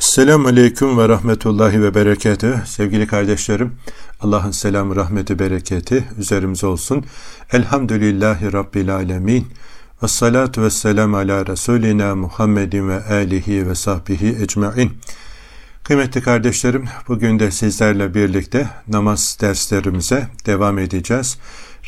Selamun 0.00 0.44
Aleyküm 0.44 0.98
ve 0.98 1.08
Rahmetullahi 1.08 1.82
ve 1.82 1.94
Berekatü. 1.94 2.62
Sevgili 2.66 3.06
kardeşlerim, 3.06 3.72
Allah'ın 4.20 4.50
selamı, 4.50 4.96
rahmeti, 4.96 5.38
bereketi 5.38 6.04
üzerimize 6.18 6.66
olsun. 6.66 7.04
Elhamdülillahi 7.52 8.52
Rabbil 8.52 8.94
Alemin. 8.94 9.46
Ve 10.02 10.08
salatu 10.08 10.62
ve 10.62 10.70
selam 10.70 11.14
ala 11.14 11.46
Resulina 11.46 12.14
Muhammedin 12.14 12.88
ve 12.88 13.04
alihi 13.04 13.68
ve 13.68 13.74
sahbihi 13.74 14.36
ecmain. 14.42 14.92
Kıymetli 15.84 16.22
kardeşlerim, 16.22 16.84
bugün 17.08 17.38
de 17.38 17.50
sizlerle 17.50 18.14
birlikte 18.14 18.68
namaz 18.88 19.38
derslerimize 19.40 20.28
devam 20.46 20.78
edeceğiz. 20.78 21.38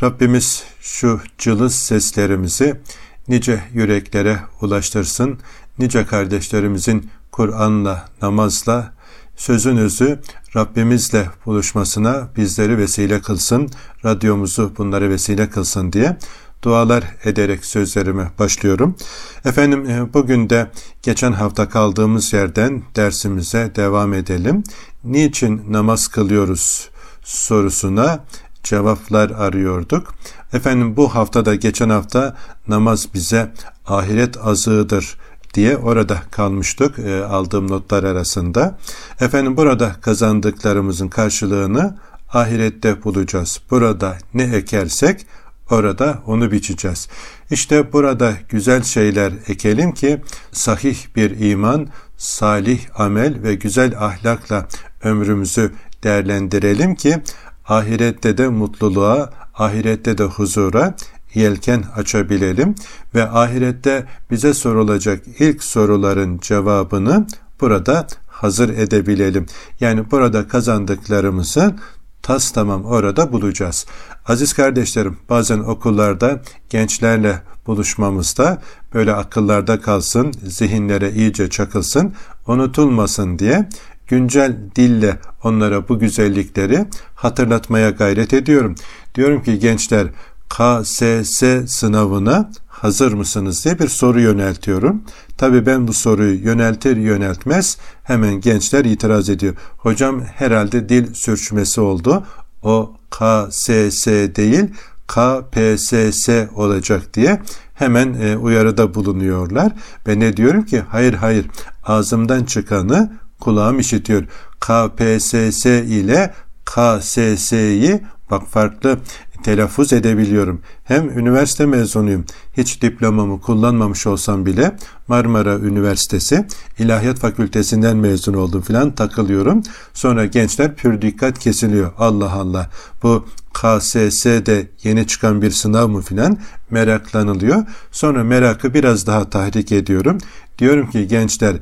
Rabbimiz 0.03 0.65
şu 0.81 1.21
cılız 1.39 1.75
seslerimizi 1.75 2.81
nice 3.29 3.61
yüreklere 3.75 4.39
ulaştırsın. 4.61 5.39
Nice 5.79 6.07
kardeşlerimizin 6.07 7.11
Kur'an'la, 7.33 8.09
namazla, 8.23 8.93
sözün 9.37 9.77
özü 9.77 10.21
Rabbimizle 10.57 11.29
buluşmasına 11.47 12.29
bizleri 12.37 12.79
vesile 12.79 13.21
kılsın, 13.21 13.71
radyomuzu 14.05 14.73
bunlara 14.79 15.09
vesile 15.09 15.51
kılsın 15.51 15.93
diye 15.93 16.17
dualar 16.63 17.05
ederek 17.25 17.65
sözlerime 17.65 18.31
başlıyorum. 18.39 18.97
Efendim 19.45 19.91
e, 19.91 20.15
bugün 20.15 20.51
de 20.51 20.71
geçen 21.03 21.33
hafta 21.33 21.69
kaldığımız 21.69 22.33
yerden 22.33 22.83
dersimize 22.97 23.73
devam 23.77 24.15
edelim. 24.15 24.63
Niçin 25.05 25.73
namaz 25.73 26.09
kılıyoruz 26.09 26.91
sorusuna 27.25 28.25
cevaplar 28.63 29.31
arıyorduk. 29.31 30.15
Efendim 30.53 30.97
bu 30.97 31.15
hafta 31.15 31.45
da 31.45 31.55
geçen 31.55 31.89
hafta 31.91 32.37
namaz 32.69 33.09
bize 33.15 33.53
ahiret 33.87 34.37
azığıdır 34.47 35.17
diye 35.55 35.77
orada 35.77 36.23
kalmıştık 36.31 36.99
e, 36.99 37.25
aldığım 37.25 37.71
notlar 37.71 38.05
arasında. 38.05 38.79
Efendim 39.21 39.57
burada 39.57 39.93
kazandıklarımızın 40.01 41.09
karşılığını 41.09 41.99
ahirette 42.33 43.05
bulacağız. 43.05 43.61
Burada 43.71 44.19
ne 44.35 44.43
ekersek 44.43 45.27
orada 45.71 46.23
onu 46.27 46.53
biçeceğiz. 46.53 47.09
İşte 47.51 47.93
burada 47.93 48.35
güzel 48.49 48.83
şeyler 48.83 49.33
ekelim 49.49 49.93
ki 49.93 50.23
sahih 50.53 50.97
bir 51.17 51.51
iman, 51.51 51.89
salih 52.17 53.01
amel 53.01 53.43
ve 53.43 53.55
güzel 53.55 53.99
ahlakla 53.99 54.69
ömrümüzü 55.03 55.73
değerlendirelim 56.03 56.95
ki 56.95 57.23
ahirette 57.69 58.39
de 58.39 58.49
mutluluğa, 58.49 59.33
ahirette 59.55 60.19
de 60.19 60.25
huzura, 60.25 60.95
yelken 61.35 61.85
açabilelim 61.97 62.75
ve 63.15 63.31
ahirette 63.31 64.07
bize 64.31 64.55
sorulacak 64.55 65.25
ilk 65.39 65.65
soruların 65.65 66.39
cevabını 66.39 67.27
burada 67.61 68.07
hazır 68.27 68.69
edebilelim. 68.69 69.47
Yani 69.81 70.11
burada 70.11 70.49
kazandıklarımızı 70.49 71.75
tas 72.23 72.51
tamam 72.51 72.85
orada 72.85 73.33
bulacağız. 73.33 73.87
Aziz 74.27 74.53
kardeşlerim 74.53 75.19
bazen 75.29 75.59
okullarda 75.59 76.43
gençlerle 76.71 77.43
buluşmamızda 77.67 78.63
böyle 78.95 79.13
akıllarda 79.13 79.81
kalsın, 79.81 80.33
zihinlere 80.47 81.13
iyice 81.13 81.51
çakılsın, 81.51 82.13
unutulmasın 82.47 83.39
diye 83.39 83.69
güncel 84.07 84.57
dille 84.77 85.19
onlara 85.45 85.89
bu 85.89 85.99
güzellikleri 85.99 86.87
hatırlatmaya 87.15 87.91
gayret 87.91 88.35
ediyorum. 88.35 88.75
Diyorum 89.15 89.43
ki 89.43 89.59
gençler 89.59 90.07
KSS 90.53 91.43
sınavına 91.67 92.51
hazır 92.69 93.13
mısınız 93.13 93.65
diye 93.65 93.79
bir 93.79 93.89
soru 93.89 94.21
yöneltiyorum. 94.21 95.03
Tabi 95.39 95.67
ben 95.67 95.89
bu 95.89 95.93
soruyu 95.93 96.45
yöneltir 96.45 96.97
yöneltmez 96.97 97.79
hemen 98.03 98.41
gençler 98.41 98.85
itiraz 98.85 99.29
ediyor. 99.29 99.55
Hocam 99.77 100.21
herhalde 100.21 100.89
dil 100.89 101.15
sürçmesi 101.15 101.81
oldu. 101.81 102.27
O 102.63 102.97
KSS 103.11 104.07
değil 104.07 104.65
KPSS 105.07 106.29
olacak 106.55 107.15
diye 107.15 107.43
hemen 107.75 108.15
e, 108.15 108.37
uyarıda 108.37 108.95
bulunuyorlar. 108.95 109.73
Ben 110.07 110.21
ne 110.21 110.37
diyorum 110.37 110.63
ki 110.63 110.83
hayır 110.89 111.15
hayır 111.15 111.47
ağzımdan 111.85 112.45
çıkanı 112.45 113.13
kulağım 113.41 113.79
işitiyor. 113.79 114.25
KPSS 114.61 115.67
ile 115.67 116.35
KSS'yi 116.65 118.03
bak 118.31 118.49
farklı 118.49 118.99
telaffuz 119.43 119.93
edebiliyorum. 119.93 120.61
Hem 120.85 121.19
üniversite 121.19 121.67
mezunuyum. 121.67 122.25
Hiç 122.57 122.83
diplomamı 122.83 123.41
kullanmamış 123.41 124.07
olsam 124.07 124.47
bile 124.47 124.77
Marmara 125.09 125.59
Üniversitesi 125.59 126.47
İlahiyat 126.79 127.19
Fakültesinden 127.19 127.97
mezun 127.97 128.35
oldum 128.35 128.63
filan 128.63 128.95
takılıyorum. 128.95 129.63
Sonra 129.95 130.27
gençler 130.27 130.75
pür 130.77 131.03
dikkat 131.03 131.39
kesiliyor. 131.39 131.93
Allah 131.99 132.33
Allah 132.33 132.71
bu 133.03 133.27
KSS'de 133.53 134.71
yeni 134.83 135.07
çıkan 135.07 135.43
bir 135.43 135.51
sınav 135.51 135.89
mı 135.89 136.03
filan 136.03 136.39
meraklanılıyor. 136.71 137.65
Sonra 137.93 138.25
merakı 138.25 138.75
biraz 138.75 139.07
daha 139.07 139.31
tahrik 139.31 139.73
ediyorum. 139.73 140.19
Diyorum 140.59 140.91
ki 140.91 141.09
gençler 141.09 141.57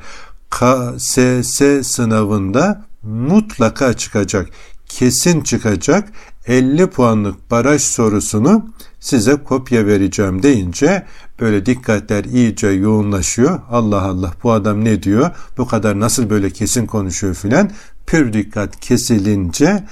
KSS 0.50 1.62
sınavında 1.82 2.84
mutlaka 3.02 3.92
çıkacak. 3.92 4.48
Kesin 4.88 5.40
çıkacak 5.40 6.08
50 6.46 6.86
puanlık 6.86 7.50
baraj 7.50 7.82
sorusunu 7.82 8.70
size 9.00 9.36
kopya 9.36 9.86
vereceğim 9.86 10.42
deyince 10.42 11.06
böyle 11.40 11.66
dikkatler 11.66 12.24
iyice 12.24 12.68
yoğunlaşıyor. 12.68 13.60
Allah 13.70 14.02
Allah 14.02 14.32
bu 14.42 14.52
adam 14.52 14.84
ne 14.84 15.02
diyor? 15.02 15.30
Bu 15.58 15.66
kadar 15.66 16.00
nasıl 16.00 16.30
böyle 16.30 16.50
kesin 16.50 16.86
konuşuyor 16.86 17.34
filan. 17.34 17.70
Pür 18.06 18.32
dikkat 18.32 18.80
kesilince 18.80 19.84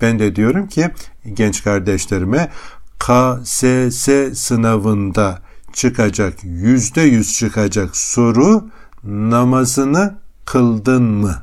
ben 0.00 0.18
de 0.18 0.36
diyorum 0.36 0.68
ki 0.68 0.90
genç 1.34 1.64
kardeşlerime 1.64 2.50
KSS 2.98 4.08
sınavında 4.34 5.38
çıkacak 5.72 6.34
yüzde 6.42 7.02
yüz 7.02 7.32
çıkacak 7.32 7.96
soru 7.96 8.68
namazını 9.04 10.14
kıldın 10.44 11.02
mı 11.02 11.42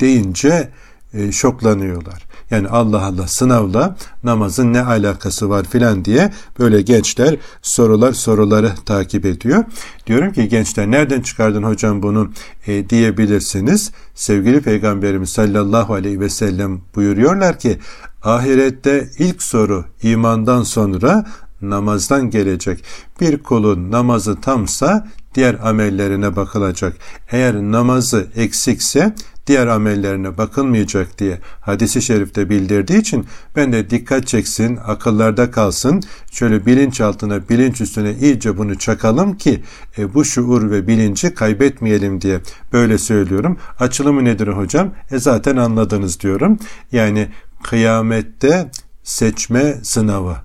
deyince 0.00 0.70
e, 1.14 1.32
şoklanıyorlar. 1.32 2.31
Yani 2.52 2.68
Allah 2.68 3.04
Allah 3.04 3.26
sınavla 3.26 3.96
namazın 4.24 4.72
ne 4.72 4.80
alakası 4.80 5.50
var 5.50 5.64
filan 5.64 6.04
diye 6.04 6.32
böyle 6.58 6.82
gençler 6.82 7.36
sorular 7.62 8.12
soruları 8.12 8.72
takip 8.86 9.26
ediyor. 9.26 9.64
Diyorum 10.06 10.32
ki 10.32 10.48
gençler 10.48 10.90
nereden 10.90 11.20
çıkardın 11.20 11.62
hocam 11.62 12.02
bunu 12.02 12.30
e, 12.66 12.90
diyebilirsiniz. 12.90 13.92
Sevgili 14.14 14.60
Peygamberimiz 14.60 15.30
sallallahu 15.30 15.94
aleyhi 15.94 16.20
ve 16.20 16.28
sellem 16.28 16.80
buyuruyorlar 16.94 17.58
ki 17.58 17.78
ahirette 18.22 19.10
ilk 19.18 19.42
soru 19.42 19.84
imandan 20.02 20.62
sonra 20.62 21.26
namazdan 21.62 22.30
gelecek. 22.30 22.84
Bir 23.20 23.42
kulun 23.42 23.90
namazı 23.90 24.40
tamsa 24.40 25.08
diğer 25.34 25.56
amellerine 25.62 26.36
bakılacak. 26.36 26.96
Eğer 27.30 27.54
namazı 27.54 28.26
eksikse 28.36 29.14
diğer 29.46 29.66
amellerine 29.66 30.38
bakılmayacak 30.38 31.18
diye 31.18 31.38
hadisi 31.60 32.02
şerifte 32.02 32.50
bildirdiği 32.50 32.98
için 32.98 33.26
ben 33.56 33.72
de 33.72 33.90
dikkat 33.90 34.26
çeksin, 34.26 34.78
akıllarda 34.86 35.50
kalsın. 35.50 36.02
Şöyle 36.30 36.66
bilinç 36.66 37.00
altına, 37.00 37.48
bilinç 37.48 37.80
üstüne 37.80 38.14
iyice 38.20 38.58
bunu 38.58 38.78
çakalım 38.78 39.36
ki 39.36 39.62
e, 39.98 40.14
bu 40.14 40.24
şuur 40.24 40.70
ve 40.70 40.86
bilinci 40.86 41.34
kaybetmeyelim 41.34 42.20
diye 42.20 42.40
böyle 42.72 42.98
söylüyorum. 42.98 43.58
Açılımı 43.78 44.24
nedir 44.24 44.48
hocam? 44.48 44.90
E 45.10 45.18
zaten 45.18 45.56
anladınız 45.56 46.20
diyorum. 46.20 46.58
Yani 46.92 47.28
kıyamette 47.62 48.70
seçme 49.02 49.74
sınavı 49.82 50.36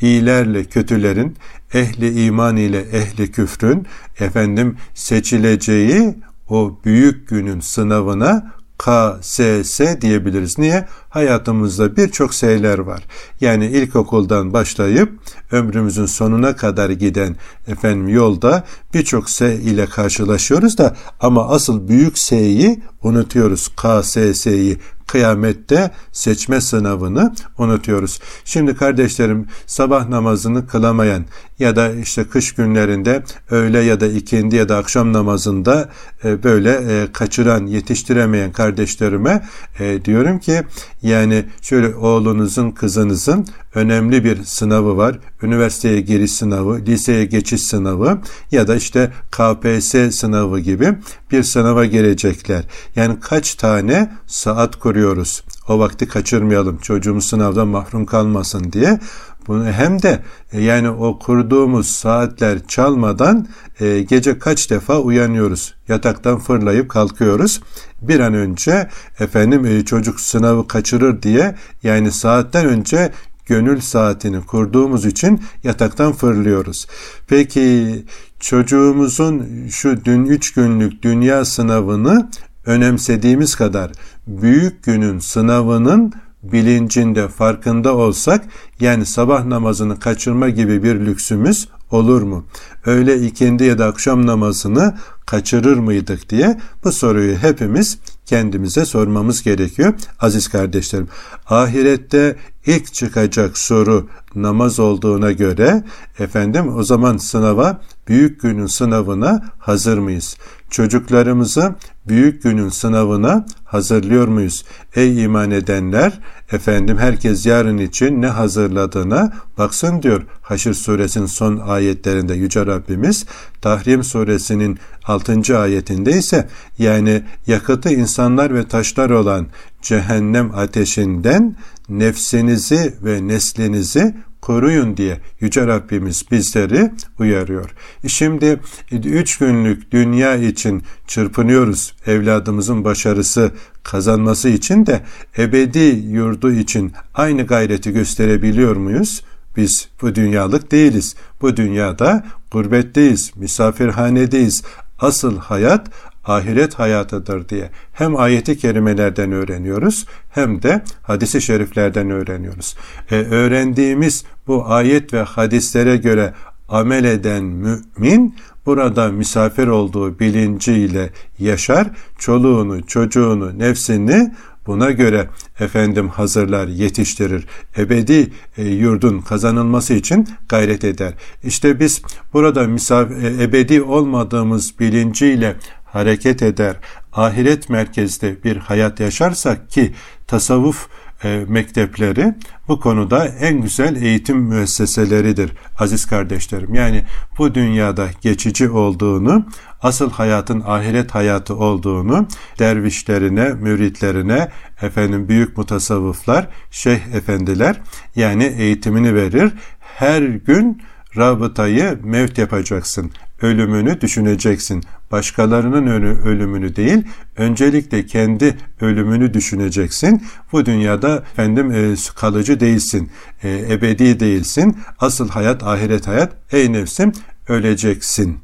iyilerle 0.00 0.64
kötülerin, 0.64 1.36
ehli 1.74 2.24
iman 2.24 2.56
ile 2.56 2.80
ehli 2.80 3.32
küfrün 3.32 3.86
efendim 4.20 4.76
seçileceği 4.94 6.14
o 6.48 6.78
büyük 6.84 7.28
günün 7.28 7.60
sınavına 7.60 8.52
KSS 8.78 9.80
diyebiliriz. 10.00 10.58
Niye? 10.58 10.88
Hayatımızda 11.08 11.96
birçok 11.96 12.34
şeyler 12.34 12.78
var. 12.78 13.02
Yani 13.40 13.66
ilkokuldan 13.66 14.52
başlayıp 14.52 15.12
ömrümüzün 15.52 16.06
sonuna 16.06 16.56
kadar 16.56 16.90
giden 16.90 17.36
efendim 17.66 18.08
yolda 18.08 18.64
birçok 18.94 19.30
S 19.30 19.54
ile 19.54 19.86
karşılaşıyoruz 19.86 20.78
da 20.78 20.96
ama 21.20 21.48
asıl 21.48 21.88
büyük 21.88 22.18
S'yi 22.18 22.82
unutuyoruz. 23.02 23.68
KSS'yi 23.76 24.78
kıyamette 25.06 25.90
seçme 26.12 26.60
sınavını 26.60 27.34
unutuyoruz. 27.58 28.20
Şimdi 28.44 28.74
kardeşlerim 28.74 29.46
sabah 29.66 30.08
namazını 30.08 30.66
kılamayan 30.66 31.24
ya 31.58 31.76
da 31.76 31.92
işte 31.92 32.24
kış 32.24 32.54
günlerinde 32.54 33.22
öğle 33.50 33.78
ya 33.78 34.00
da 34.00 34.06
ikindi 34.06 34.56
ya 34.56 34.68
da 34.68 34.76
akşam 34.76 35.12
namazında 35.12 35.88
e, 36.24 36.42
böyle 36.42 36.70
e, 36.70 37.12
kaçıran, 37.12 37.66
yetiştiremeyen 37.66 38.52
kardeşlerime 38.52 39.46
e, 39.80 40.04
diyorum 40.04 40.38
ki 40.38 40.62
yani 41.02 41.44
şöyle 41.62 41.94
oğlunuzun, 41.94 42.70
kızınızın 42.70 43.46
önemli 43.76 44.24
bir 44.24 44.44
sınavı 44.44 44.96
var. 44.96 45.18
Üniversiteye 45.42 46.00
giriş 46.00 46.32
sınavı, 46.32 46.80
liseye 46.86 47.24
geçiş 47.24 47.62
sınavı 47.62 48.18
ya 48.50 48.68
da 48.68 48.76
işte 48.76 49.12
KPSS 49.30 50.16
sınavı 50.16 50.60
gibi 50.60 50.98
bir 51.32 51.42
sınava 51.42 51.84
girecekler. 51.84 52.64
Yani 52.96 53.20
kaç 53.20 53.54
tane 53.54 54.12
saat 54.26 54.76
kuruyoruz? 54.76 55.44
O 55.68 55.78
vakti 55.78 56.08
kaçırmayalım. 56.08 56.78
Çocuğumuz 56.78 57.26
sınavdan 57.26 57.68
mahrum 57.68 58.06
kalmasın 58.06 58.72
diye. 58.72 58.98
Bunu 59.46 59.64
hem 59.72 60.02
de 60.02 60.22
e, 60.52 60.62
yani 60.62 60.90
o 60.90 61.18
kurduğumuz 61.18 61.88
saatler 61.88 62.58
çalmadan 62.68 63.48
e, 63.80 64.02
gece 64.02 64.38
kaç 64.38 64.70
defa 64.70 64.98
uyanıyoruz. 64.98 65.74
Yataktan 65.88 66.38
fırlayıp 66.38 66.88
kalkıyoruz. 66.88 67.60
Bir 68.02 68.20
an 68.20 68.34
önce 68.34 68.88
efendim 69.20 69.66
e, 69.66 69.84
çocuk 69.84 70.20
sınavı 70.20 70.68
kaçırır 70.68 71.22
diye 71.22 71.54
yani 71.82 72.12
saatten 72.12 72.66
önce 72.66 73.12
gönül 73.46 73.80
saatini 73.80 74.40
kurduğumuz 74.40 75.06
için 75.06 75.40
yataktan 75.64 76.12
fırlıyoruz. 76.12 76.86
Peki 77.28 78.04
çocuğumuzun 78.40 79.66
şu 79.70 80.04
dün 80.04 80.24
üç 80.24 80.52
günlük 80.52 81.02
dünya 81.02 81.44
sınavını 81.44 82.30
önemsediğimiz 82.66 83.54
kadar 83.54 83.92
büyük 84.26 84.84
günün 84.84 85.18
sınavının 85.18 86.12
bilincinde, 86.42 87.28
farkında 87.28 87.96
olsak 87.96 88.44
yani 88.80 89.06
sabah 89.06 89.44
namazını 89.44 90.00
kaçırma 90.00 90.48
gibi 90.48 90.82
bir 90.82 90.94
lüksümüz 90.94 91.68
olur 91.90 92.22
mu? 92.22 92.44
Öyle 92.86 93.26
ikindi 93.26 93.64
ya 93.64 93.78
da 93.78 93.86
akşam 93.86 94.26
namazını 94.26 94.94
kaçırır 95.26 95.76
mıydık 95.76 96.30
diye 96.30 96.60
bu 96.84 96.92
soruyu 96.92 97.36
hepimiz 97.36 97.98
kendimize 98.26 98.84
sormamız 98.84 99.42
gerekiyor. 99.42 99.94
Aziz 100.20 100.48
kardeşlerim, 100.48 101.08
ahirette 101.46 102.36
ilk 102.66 102.94
çıkacak 102.94 103.58
soru 103.58 104.08
namaz 104.34 104.80
olduğuna 104.80 105.32
göre 105.32 105.84
efendim 106.18 106.76
o 106.76 106.82
zaman 106.82 107.16
sınava 107.16 107.80
büyük 108.08 108.40
günün 108.40 108.66
sınavına 108.66 109.42
hazır 109.58 109.98
mıyız? 109.98 110.36
Çocuklarımızı 110.70 111.74
büyük 112.08 112.42
günün 112.42 112.68
sınavına 112.68 113.46
hazırlıyor 113.64 114.28
muyuz? 114.28 114.64
Ey 114.94 115.22
iman 115.22 115.50
edenler, 115.50 116.20
efendim 116.52 116.98
herkes 116.98 117.46
yarın 117.46 117.78
için 117.78 118.22
ne 118.22 118.26
hazırladığına 118.26 119.32
baksın 119.58 120.02
diyor. 120.02 120.22
Haşr 120.42 120.72
suresinin 120.72 121.26
son 121.26 121.56
ayetlerinde 121.56 122.34
Yüce 122.34 122.66
Rabbimiz, 122.66 123.26
Tahrim 123.60 124.04
suresinin 124.04 124.78
6. 125.04 125.58
ayetinde 125.58 126.10
ise 126.10 126.48
yani 126.78 127.22
yakıtı 127.46 127.90
insanlar 127.90 128.54
ve 128.54 128.68
taşlar 128.68 129.10
olan 129.10 129.46
cehennem 129.82 130.54
ateşinden 130.54 131.56
nefsinizi 131.88 132.94
ve 133.02 133.28
neslinizi 133.28 134.14
koruyun 134.46 134.96
diye 134.96 135.20
Yüce 135.40 135.66
Rabbimiz 135.66 136.30
bizleri 136.30 136.90
uyarıyor. 137.18 137.70
E 138.04 138.08
şimdi 138.08 138.60
üç 138.92 139.38
günlük 139.38 139.92
dünya 139.92 140.36
için 140.36 140.82
çırpınıyoruz. 141.06 141.94
Evladımızın 142.06 142.84
başarısı 142.84 143.50
kazanması 143.82 144.48
için 144.48 144.86
de 144.86 145.02
ebedi 145.38 145.78
yurdu 146.08 146.52
için 146.52 146.92
aynı 147.14 147.46
gayreti 147.46 147.92
gösterebiliyor 147.92 148.76
muyuz? 148.76 149.24
Biz 149.56 149.88
bu 150.02 150.14
dünyalık 150.14 150.72
değiliz. 150.72 151.16
Bu 151.42 151.56
dünyada 151.56 152.24
gurbetteyiz, 152.50 153.32
misafirhanedeyiz. 153.36 154.62
Asıl 154.98 155.38
hayat 155.38 155.90
ahiret 156.26 156.74
hayatıdır 156.74 157.48
diye 157.48 157.70
hem 157.92 158.16
ayeti 158.16 158.58
kerimelerden 158.58 159.32
öğreniyoruz 159.32 160.06
hem 160.30 160.62
de 160.62 160.84
hadisi 161.02 161.42
şeriflerden 161.42 162.10
öğreniyoruz. 162.10 162.76
E, 163.10 163.14
öğrendiğimiz 163.14 164.24
bu 164.46 164.66
ayet 164.66 165.14
ve 165.14 165.22
hadislere 165.22 165.96
göre 165.96 166.34
amel 166.68 167.04
eden 167.04 167.44
mümin 167.44 168.34
burada 168.66 169.08
misafir 169.08 169.66
olduğu 169.66 170.18
bilinciyle 170.18 171.10
yaşar, 171.38 171.90
çoluğunu, 172.18 172.86
çocuğunu, 172.86 173.58
nefsini 173.58 174.32
buna 174.66 174.90
göre 174.90 175.28
efendim 175.60 176.08
hazırlar, 176.08 176.68
yetiştirir. 176.68 177.46
Ebedi 177.78 178.32
e, 178.56 178.64
yurdun 178.64 179.20
kazanılması 179.20 179.94
için 179.94 180.28
gayret 180.48 180.84
eder. 180.84 181.14
İşte 181.44 181.80
biz 181.80 182.02
burada 182.32 182.62
misafir, 182.66 183.16
e, 183.22 183.42
ebedi 183.42 183.82
olmadığımız 183.82 184.80
bilinciyle 184.80 185.56
hareket 185.96 186.42
eder, 186.42 186.76
ahiret 187.12 187.70
merkezde 187.70 188.44
bir 188.44 188.56
hayat 188.56 189.00
yaşarsak 189.00 189.70
ki 189.70 189.92
tasavvuf 190.26 190.88
e, 191.24 191.44
mektepleri 191.48 192.34
bu 192.68 192.80
konuda 192.80 193.26
en 193.26 193.60
güzel 193.60 194.02
eğitim 194.02 194.38
müesseseleridir 194.38 195.52
aziz 195.78 196.06
kardeşlerim. 196.06 196.74
Yani 196.74 197.04
bu 197.38 197.54
dünyada 197.54 198.08
geçici 198.20 198.70
olduğunu, 198.70 199.46
asıl 199.82 200.10
hayatın 200.10 200.62
ahiret 200.66 201.14
hayatı 201.14 201.56
olduğunu 201.56 202.28
dervişlerine, 202.58 203.48
müritlerine, 203.48 204.48
efendim 204.82 205.28
büyük 205.28 205.56
mutasavvıflar, 205.56 206.48
şeyh 206.70 207.00
efendiler 207.14 207.80
yani 208.16 208.44
eğitimini 208.44 209.14
verir. 209.14 209.52
Her 209.80 210.22
gün 210.22 210.82
rabıtayı 211.16 211.98
mevt 212.02 212.38
yapacaksın 212.38 213.12
ölümünü 213.42 214.00
düşüneceksin. 214.00 214.84
Başkalarının 215.12 215.86
ölümünü 216.24 216.76
değil, 216.76 217.04
öncelikle 217.36 218.06
kendi 218.06 218.56
ölümünü 218.80 219.34
düşüneceksin. 219.34 220.26
Bu 220.52 220.66
dünyada 220.66 221.16
efendim 221.16 221.70
e, 221.70 221.94
kalıcı 222.16 222.60
değilsin, 222.60 223.10
e, 223.42 223.66
ebedi 223.70 224.20
değilsin. 224.20 224.78
Asıl 224.98 225.28
hayat 225.28 225.62
ahiret 225.62 226.06
hayat. 226.06 226.32
Ey 226.52 226.72
nefsim 226.72 227.12
öleceksin. 227.48 228.38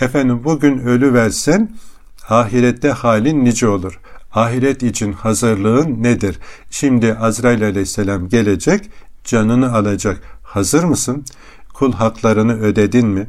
Efendim 0.00 0.44
bugün 0.44 0.78
ölü 0.78 1.14
versen 1.14 1.70
ahirette 2.28 2.90
halin 2.90 3.44
nice 3.44 3.68
olur. 3.68 4.00
Ahiret 4.34 4.82
için 4.82 5.12
hazırlığın 5.12 6.02
nedir? 6.02 6.38
Şimdi 6.70 7.14
Azrail 7.14 7.64
aleyhisselam 7.64 8.28
gelecek, 8.28 8.90
canını 9.24 9.74
alacak. 9.74 10.20
Hazır 10.42 10.84
mısın? 10.84 11.24
Kul 11.74 11.92
haklarını 11.92 12.60
ödedin 12.60 13.06
mi? 13.08 13.26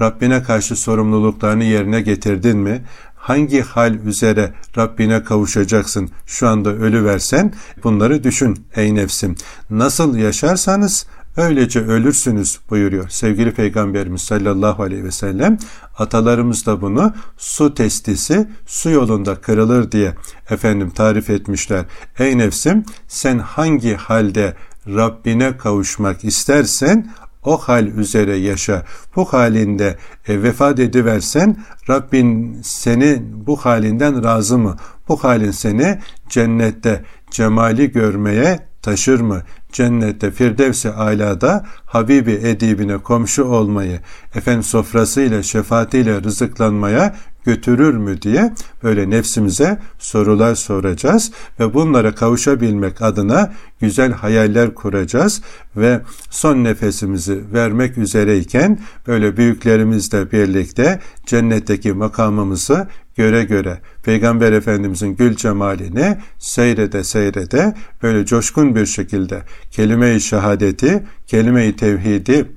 Rabbine 0.00 0.42
karşı 0.42 0.76
sorumluluklarını 0.76 1.64
yerine 1.64 2.00
getirdin 2.00 2.58
mi? 2.58 2.84
Hangi 3.14 3.60
hal 3.60 3.94
üzere 3.94 4.54
Rabbine 4.76 5.24
kavuşacaksın 5.24 6.10
şu 6.26 6.48
anda 6.48 6.70
ölü 6.70 7.04
versen 7.04 7.52
bunları 7.84 8.24
düşün 8.24 8.66
ey 8.76 8.94
nefsim. 8.94 9.34
Nasıl 9.70 10.16
yaşarsanız 10.16 11.06
öylece 11.36 11.80
ölürsünüz 11.80 12.58
buyuruyor 12.70 13.08
sevgili 13.08 13.54
Peygamberimiz 13.54 14.22
sallallahu 14.22 14.82
aleyhi 14.82 15.04
ve 15.04 15.10
sellem. 15.10 15.58
Atalarımız 15.98 16.66
da 16.66 16.80
bunu 16.80 17.14
su 17.36 17.74
testisi 17.74 18.48
su 18.66 18.90
yolunda 18.90 19.34
kırılır 19.34 19.92
diye 19.92 20.14
efendim 20.50 20.90
tarif 20.90 21.30
etmişler. 21.30 21.84
Ey 22.18 22.38
nefsim 22.38 22.84
sen 23.08 23.38
hangi 23.38 23.94
halde 23.94 24.56
Rabbine 24.86 25.56
kavuşmak 25.56 26.24
istersen 26.24 27.12
o 27.46 27.58
hal 27.58 27.86
üzere 27.86 28.36
yaşa. 28.36 28.84
Bu 29.16 29.24
halinde 29.24 29.96
e, 30.28 30.42
vefat 30.42 30.78
ediversen 30.78 31.56
Rabbin 31.90 32.60
seni 32.62 33.22
bu 33.22 33.56
halinden 33.56 34.24
razı 34.24 34.58
mı? 34.58 34.76
Bu 35.08 35.24
halin 35.24 35.50
seni 35.50 35.98
cennette 36.28 37.04
cemali 37.30 37.92
görmeye 37.92 38.58
taşır 38.82 39.20
mı? 39.20 39.42
Cennette 39.76 40.30
Firdevs-i 40.30 40.88
Ala'da 40.90 41.66
Habibi 41.86 42.32
edibine 42.32 42.98
komşu 42.98 43.44
olmayı, 43.44 44.00
efendim 44.34 44.62
sofrasıyla, 44.62 45.42
şefaatiyle 45.42 46.22
rızıklanmaya 46.22 47.16
götürür 47.44 47.94
mü 47.94 48.22
diye 48.22 48.54
böyle 48.82 49.10
nefsimize 49.10 49.78
sorular 49.98 50.54
soracağız 50.54 51.32
ve 51.60 51.74
bunlara 51.74 52.14
kavuşabilmek 52.14 53.02
adına 53.02 53.52
güzel 53.80 54.12
hayaller 54.12 54.74
kuracağız 54.74 55.42
ve 55.76 56.00
son 56.30 56.64
nefesimizi 56.64 57.44
vermek 57.52 57.98
üzereyken 57.98 58.78
böyle 59.06 59.36
büyüklerimizle 59.36 60.32
birlikte 60.32 61.00
cennetteki 61.26 61.92
makamımızı 61.92 62.88
göre 63.16 63.44
göre 63.44 63.80
Peygamber 64.02 64.52
Efendimizin 64.52 65.16
gül 65.16 65.36
cemalini 65.36 66.18
seyrede 66.38 67.04
seyrede 67.04 67.74
böyle 68.02 68.26
coşkun 68.26 68.74
bir 68.74 68.86
şekilde 68.86 69.42
kelime-i 69.70 70.20
şehadeti, 70.20 71.02
kelime-i 71.26 71.76
tevhidi 71.76 72.52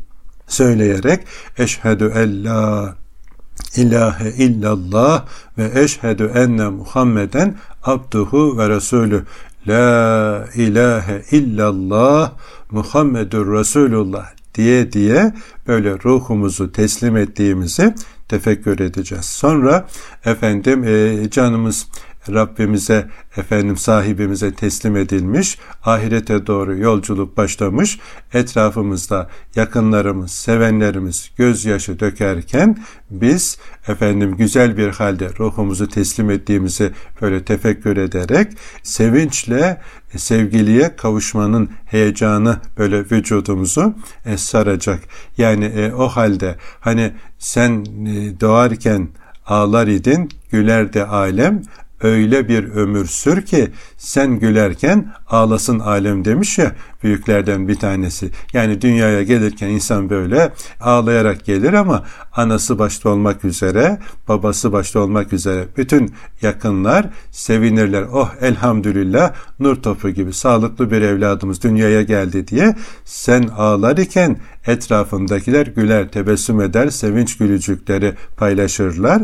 söyleyerek 0.48 1.20
eşhedü 1.58 2.12
en 2.16 2.46
la 2.46 2.96
ilahe 3.76 4.30
illallah 4.30 5.26
ve 5.58 5.82
eşhedü 5.82 6.32
enne 6.36 6.70
Muhammeden 6.70 7.56
abduhu 7.84 8.58
ve 8.58 8.70
resulü. 8.70 9.24
La 9.68 10.46
ilahe 10.56 11.24
illallah 11.32 12.32
Muhammedur 12.72 13.60
Resulullah 13.60 14.28
diye 14.56 14.92
diye 14.92 15.34
böyle 15.68 15.94
ruhumuzu 16.04 16.72
teslim 16.72 17.18
ettiğimizi 17.18 17.94
tefekkür 18.30 18.80
edeceğiz. 18.80 19.26
Sonra 19.26 19.88
efendim 20.26 20.84
e, 20.84 21.30
canımız 21.30 21.88
Rabbimize, 22.30 23.08
efendim 23.38 23.78
sahibimize 23.78 24.54
teslim 24.54 24.98
edilmiş, 24.98 25.58
ahirete 25.84 26.48
doğru 26.48 26.78
yolculuk 26.78 27.38
başlamış, 27.38 28.00
etrafımızda 28.34 29.30
yakınlarımız, 29.56 30.32
sevenlerimiz 30.32 31.32
gözyaşı 31.38 32.00
dökerken 32.00 32.78
biz 33.10 33.58
efendim 33.88 34.36
güzel 34.36 34.78
bir 34.78 34.90
halde 34.90 35.30
ruhumuzu 35.40 35.88
teslim 35.88 36.30
ettiğimizi 36.30 36.92
böyle 37.22 37.46
tefekkür 37.46 37.98
ederek 37.98 38.52
sevinçle 38.84 39.82
sevgiliye 40.18 40.96
kavuşmanın 40.96 41.70
heyecanı 41.86 42.58
böyle 42.78 43.00
vücudumuzu 43.00 43.96
e, 44.26 44.38
saracak. 44.38 45.00
Yani 45.38 45.66
e, 45.66 45.94
o 45.94 46.08
halde 46.08 46.56
hani 46.80 47.14
sen 47.38 47.86
e, 48.06 48.40
doğarken 48.40 49.10
ağlar 49.46 49.88
idin, 49.88 50.30
gülerdi 50.52 51.04
alem, 51.04 51.62
öyle 52.02 52.48
bir 52.48 52.64
ömür 52.64 53.06
sür 53.06 53.42
ki 53.42 53.72
sen 53.98 54.40
gülerken 54.40 55.14
ağlasın 55.30 55.80
alem 55.80 56.26
demiş 56.26 56.58
ya 56.58 56.72
büyüklerden 57.04 57.68
bir 57.68 57.76
tanesi. 57.76 58.30
Yani 58.54 58.82
dünyaya 58.82 59.24
gelirken 59.24 59.68
insan 59.68 60.10
böyle 60.10 60.54
ağlayarak 60.82 61.46
gelir 61.46 61.74
ama 61.74 62.04
anası 62.36 62.80
başta 62.80 63.10
olmak 63.10 63.46
üzere, 63.46 64.00
babası 64.28 64.72
başta 64.72 65.00
olmak 65.00 65.34
üzere 65.34 65.66
bütün 65.78 66.14
yakınlar 66.42 67.06
sevinirler. 67.32 68.02
Oh 68.02 68.30
elhamdülillah 68.42 69.34
nur 69.60 69.76
topu 69.76 70.10
gibi 70.10 70.34
sağlıklı 70.34 70.92
bir 70.92 71.02
evladımız 71.02 71.64
dünyaya 71.64 72.02
geldi 72.02 72.48
diye 72.48 72.76
sen 73.06 73.44
ağlar 73.58 73.98
iken 73.98 74.38
etrafındakiler 74.68 75.68
güler, 75.68 76.12
tebessüm 76.12 76.62
eder, 76.62 76.90
sevinç 76.90 77.38
gülücükleri 77.38 78.14
paylaşırlar 78.38 79.22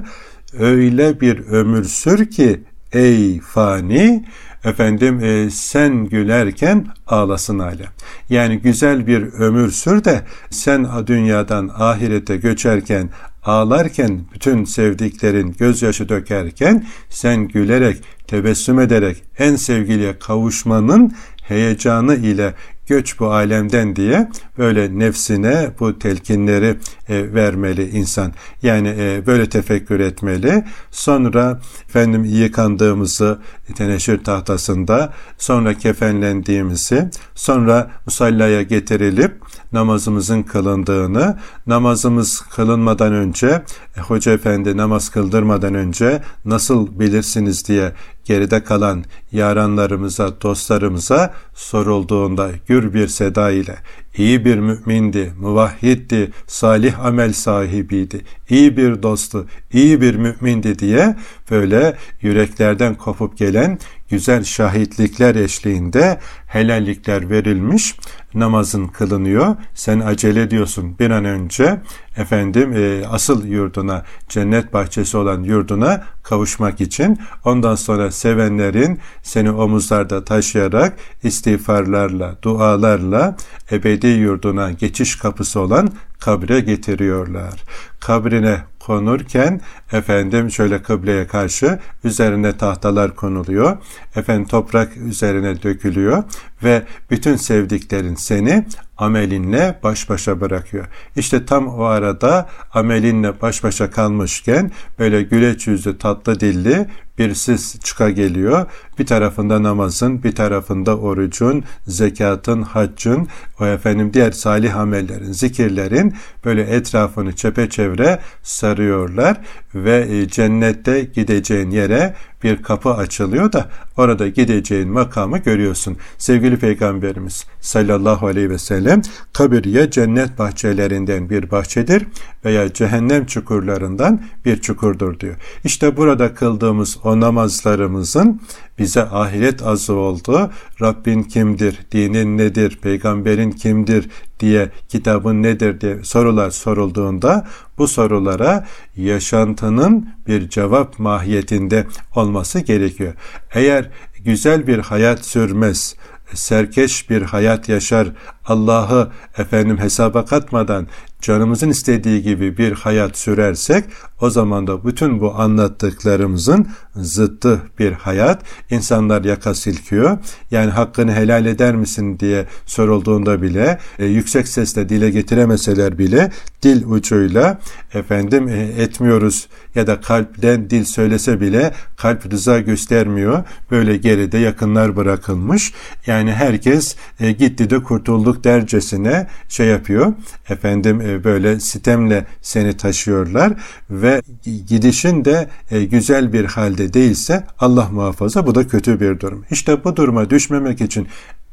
öyle 0.60 1.22
bir 1.22 1.40
ömür 1.40 1.84
sür 1.84 2.26
ki 2.26 2.60
ey 2.92 3.40
fani 3.40 4.26
efendim 4.64 5.20
e, 5.24 5.50
sen 5.50 6.06
gülerken 6.06 6.88
ağlasın 7.08 7.60
alem. 7.60 7.90
Yani 8.30 8.60
güzel 8.60 9.08
bir 9.08 9.22
ömür 9.22 9.72
sür 9.72 10.04
de 10.04 10.22
sen 10.50 10.88
dünyadan 11.08 11.72
ahirete 11.78 12.38
göçerken 12.38 13.10
ağlarken 13.44 14.22
bütün 14.34 14.66
sevdiklerin 14.66 15.56
gözyaşı 15.60 16.10
dökerken 16.10 16.86
sen 17.10 17.48
gülerek 17.48 17.98
tebessüm 18.28 18.80
ederek 18.80 19.24
en 19.40 19.56
sevgiliye 19.56 20.20
kavuşmanın 20.20 21.14
heyecanı 21.42 22.16
ile 22.16 22.54
göç 22.88 23.20
bu 23.20 23.32
alemden 23.32 23.96
diye 23.96 24.30
böyle 24.58 25.00
nefsine 25.00 25.72
bu 25.80 26.00
telkinleri 26.00 26.78
e, 27.10 27.34
vermeli 27.34 27.90
insan. 27.90 28.34
Yani 28.62 28.96
e, 29.00 29.26
böyle 29.26 29.50
tefekkür 29.50 30.00
etmeli. 30.00 30.64
Sonra 30.92 31.60
efendim 31.90 32.24
yıkandığımızı 32.24 33.40
teneşir 33.76 34.24
tahtasında, 34.24 35.14
sonra 35.38 35.74
kefenlendiğimizi, 35.74 37.10
sonra 37.36 37.92
musallaya 38.06 38.62
getirilip 38.62 39.36
namazımızın 39.72 40.44
kılındığını, 40.44 41.38
namazımız 41.68 42.42
kılınmadan 42.42 43.14
önce, 43.14 43.64
e, 43.98 44.02
Hoca 44.02 44.32
Efendi 44.32 44.78
namaz 44.78 45.10
kıldırmadan 45.10 45.74
önce 45.74 46.22
nasıl 46.46 47.00
bilirsiniz 47.00 47.68
diye 47.68 47.92
geride 48.26 48.64
kalan 48.64 49.04
yaranlarımıza, 49.32 50.42
dostlarımıza 50.42 51.34
sorulduğunda 51.54 52.50
gür 52.68 52.94
bir 52.94 53.08
seda 53.08 53.52
ile 53.52 53.76
iyi 54.18 54.46
bir 54.46 54.58
mümindi, 54.58 55.34
muvahhiddi, 55.40 56.32
salih 56.48 57.06
amel 57.06 57.34
sahibiydi, 57.34 58.22
iyi 58.50 58.78
bir 58.78 59.04
dostu, 59.04 59.48
iyi 59.74 60.02
bir 60.02 60.16
mümindi 60.16 60.80
diye 60.80 61.16
böyle 61.52 61.98
yüreklerden 62.22 62.96
kopup 62.96 63.38
gelen 63.38 63.80
güzel 64.10 64.44
şahitlikler 64.44 65.36
eşliğinde 65.36 66.20
helallikler 66.48 67.30
verilmiş, 67.30 67.96
namazın 68.34 68.88
kılınıyor. 68.88 69.56
Sen 69.74 70.00
acele 70.00 70.42
ediyorsun 70.42 71.00
bir 71.00 71.10
an 71.10 71.26
önce 71.26 71.82
efendim 72.18 72.74
e, 72.74 73.08
asıl 73.08 73.46
yurduna, 73.46 74.06
cennet 74.30 74.74
bahçesi 74.74 75.18
olan 75.18 75.44
yurduna 75.44 76.04
kavuşmak 76.24 76.82
için. 76.82 77.20
Ondan 77.46 77.76
sonra 77.76 78.12
sevenlerin 78.12 79.00
seni 79.24 79.52
omuzlarda 79.52 80.26
taşıyarak 80.26 80.98
istiğfarlarla, 81.24 82.36
dualarla 82.42 83.36
ebedi 83.72 84.08
yurduna 84.08 84.72
geçiş 84.72 85.16
kapısı 85.16 85.60
olan 85.60 85.90
kabre 86.20 86.60
getiriyorlar. 86.60 87.64
Kabrine 88.00 88.62
konurken 88.86 89.62
efendim 89.92 90.52
şöyle 90.52 90.82
kıbleye 90.82 91.28
karşı 91.28 91.80
üzerine 92.04 92.58
tahtalar 92.58 93.16
konuluyor. 93.16 93.78
Efendim 94.16 94.46
toprak 94.46 94.98
üzerine 94.98 95.64
dökülüyor 95.64 96.24
ve 96.64 96.84
bütün 97.12 97.36
sevdiklerin 97.36 98.16
seni 98.16 98.66
amelinle 98.98 99.80
baş 99.84 100.10
başa 100.10 100.42
bırakıyor. 100.42 100.86
İşte 101.16 101.46
tam 101.46 101.68
o 101.68 101.84
arada 101.84 102.50
amelinle 102.74 103.42
baş 103.42 103.64
başa 103.64 103.92
kalmışken 103.92 104.72
böyle 105.00 105.22
güleç 105.22 105.68
yüzlü 105.68 105.98
tatlı 105.98 106.40
dilli 106.40 106.88
bir 107.18 107.36
sis 107.36 107.80
çıka 107.80 108.10
geliyor. 108.10 108.66
Bir 109.00 109.06
tarafında 109.06 109.64
namazın, 109.64 110.24
bir 110.24 110.36
tarafında 110.36 110.98
orucun, 110.98 111.64
zekatın, 111.88 112.62
haccın, 112.62 113.28
o 113.60 113.66
efendim 113.66 114.14
diğer 114.14 114.32
salih 114.32 114.78
amellerin, 114.78 115.32
zikirlerin 115.32 116.16
böyle 116.46 116.62
etrafını 116.62 117.36
çepeçevre 117.36 118.20
sarıyorlar 118.44 119.38
ve 119.76 120.08
e, 120.10 120.28
cennette 120.28 121.02
gideceğin 121.02 121.72
yere 121.72 122.16
bir 122.44 122.64
kapı 122.64 122.94
açılıyor 122.94 123.52
da 123.52 123.70
orada 123.98 124.28
gideceğin 124.28 124.90
makamı 124.90 125.38
görüyorsun. 125.38 125.98
Sevgili 126.18 126.58
Peygamberimiz 126.58 127.46
sallallahu 127.62 128.28
aleyhi 128.28 128.50
ve 128.50 128.58
sellem 128.58 129.02
kabir 129.34 129.66
ya 129.66 129.92
cennet 129.92 130.40
bahçelerinden 130.40 131.30
bir 131.30 131.52
bahçedir 131.52 132.06
veya 132.46 132.74
cehennem 132.74 133.26
çukurlarından 133.26 134.22
bir 134.46 134.62
çukurdur 134.62 135.20
diyor. 135.20 135.36
İşte 135.64 135.98
burada 135.98 136.34
kıldığımız 136.34 136.98
o 137.04 137.20
namazlarımızın 137.20 138.42
bize 138.80 139.04
ahiret 139.04 139.64
azı 139.64 139.94
oldu. 139.94 140.52
Rabbin 140.82 141.24
kimdir, 141.24 141.80
dinin 141.92 142.38
nedir, 142.38 142.80
peygamberin 142.82 143.52
kimdir 143.52 144.10
diye, 144.40 144.72
kitabın 144.90 145.44
nedir 145.44 145.82
diye 145.82 146.04
sorular 146.04 146.52
sorulduğunda 146.52 147.48
bu 147.78 147.88
sorulara 147.88 148.68
yaşantının 148.96 150.10
bir 150.28 150.50
cevap 150.50 151.00
mahiyetinde 151.00 151.88
olması 152.16 152.60
gerekiyor. 152.60 153.14
Eğer 153.54 153.90
güzel 154.26 154.68
bir 154.68 154.80
hayat 154.80 155.26
sürmez, 155.26 155.96
serkeş 156.34 157.10
bir 157.10 157.22
hayat 157.22 157.70
yaşar, 157.70 158.08
Allah'ı 158.46 159.12
efendim 159.38 159.78
hesaba 159.78 160.26
katmadan 160.26 160.88
canımızın 161.26 161.70
istediği 161.70 162.22
gibi 162.22 162.58
bir 162.58 162.72
hayat 162.72 163.18
sürersek 163.18 163.86
o 164.22 164.30
zaman 164.30 164.68
da 164.68 164.86
bütün 164.86 165.20
bu 165.20 165.36
anlattıklarımızın 165.36 166.68
zıttı 166.96 167.62
bir 167.80 167.92
hayat. 167.92 168.44
insanlar 168.70 169.24
yaka 169.24 169.56
silkiyor. 169.56 170.18
Yani 170.52 170.72
hakkını 170.72 171.14
helal 171.14 171.46
eder 171.46 171.76
misin 171.76 172.20
diye 172.20 172.46
sorulduğunda 172.66 173.42
bile 173.42 173.80
e, 174.00 174.06
yüksek 174.06 174.48
sesle 174.48 174.90
dile 174.90 175.10
getiremeseler 175.10 175.98
bile 175.98 176.32
dil 176.64 176.84
ucuyla 176.86 177.60
efendim 177.94 178.48
e, 178.48 178.58
etmiyoruz 178.62 179.48
ya 179.76 179.88
da 179.88 180.02
kalpten 180.02 180.70
dil 180.70 180.86
söylese 180.86 181.42
bile 181.42 181.74
kalp 181.98 182.32
rıza 182.32 182.60
göstermiyor. 182.60 183.44
Böyle 183.72 183.98
geride 183.98 184.38
yakınlar 184.38 184.96
bırakılmış. 184.96 185.74
Yani 186.08 186.32
herkes 186.32 186.96
e, 187.20 187.32
gitti 187.32 187.70
de 187.70 187.84
kurtulduk 187.84 188.44
dercesine 188.44 189.28
şey 189.50 189.68
yapıyor. 189.68 190.14
Efendim 190.50 191.02
e, 191.02 191.24
böyle 191.24 191.60
sitemle 191.60 192.26
seni 192.42 192.78
taşıyorlar 192.78 193.54
ve 193.90 194.22
gidişin 194.68 195.26
de 195.26 195.50
e, 195.72 195.84
güzel 195.84 196.34
bir 196.34 196.46
halde 196.46 196.94
değilse 196.94 197.44
Allah 197.60 197.90
muhafaza 197.92 198.48
bu 198.48 198.56
da 198.56 198.68
kötü 198.68 199.00
bir 199.00 199.20
durum. 199.20 199.46
İşte 199.52 199.84
bu 199.84 199.96
duruma 199.96 200.30
düşmemek 200.30 200.82
için 200.82 201.08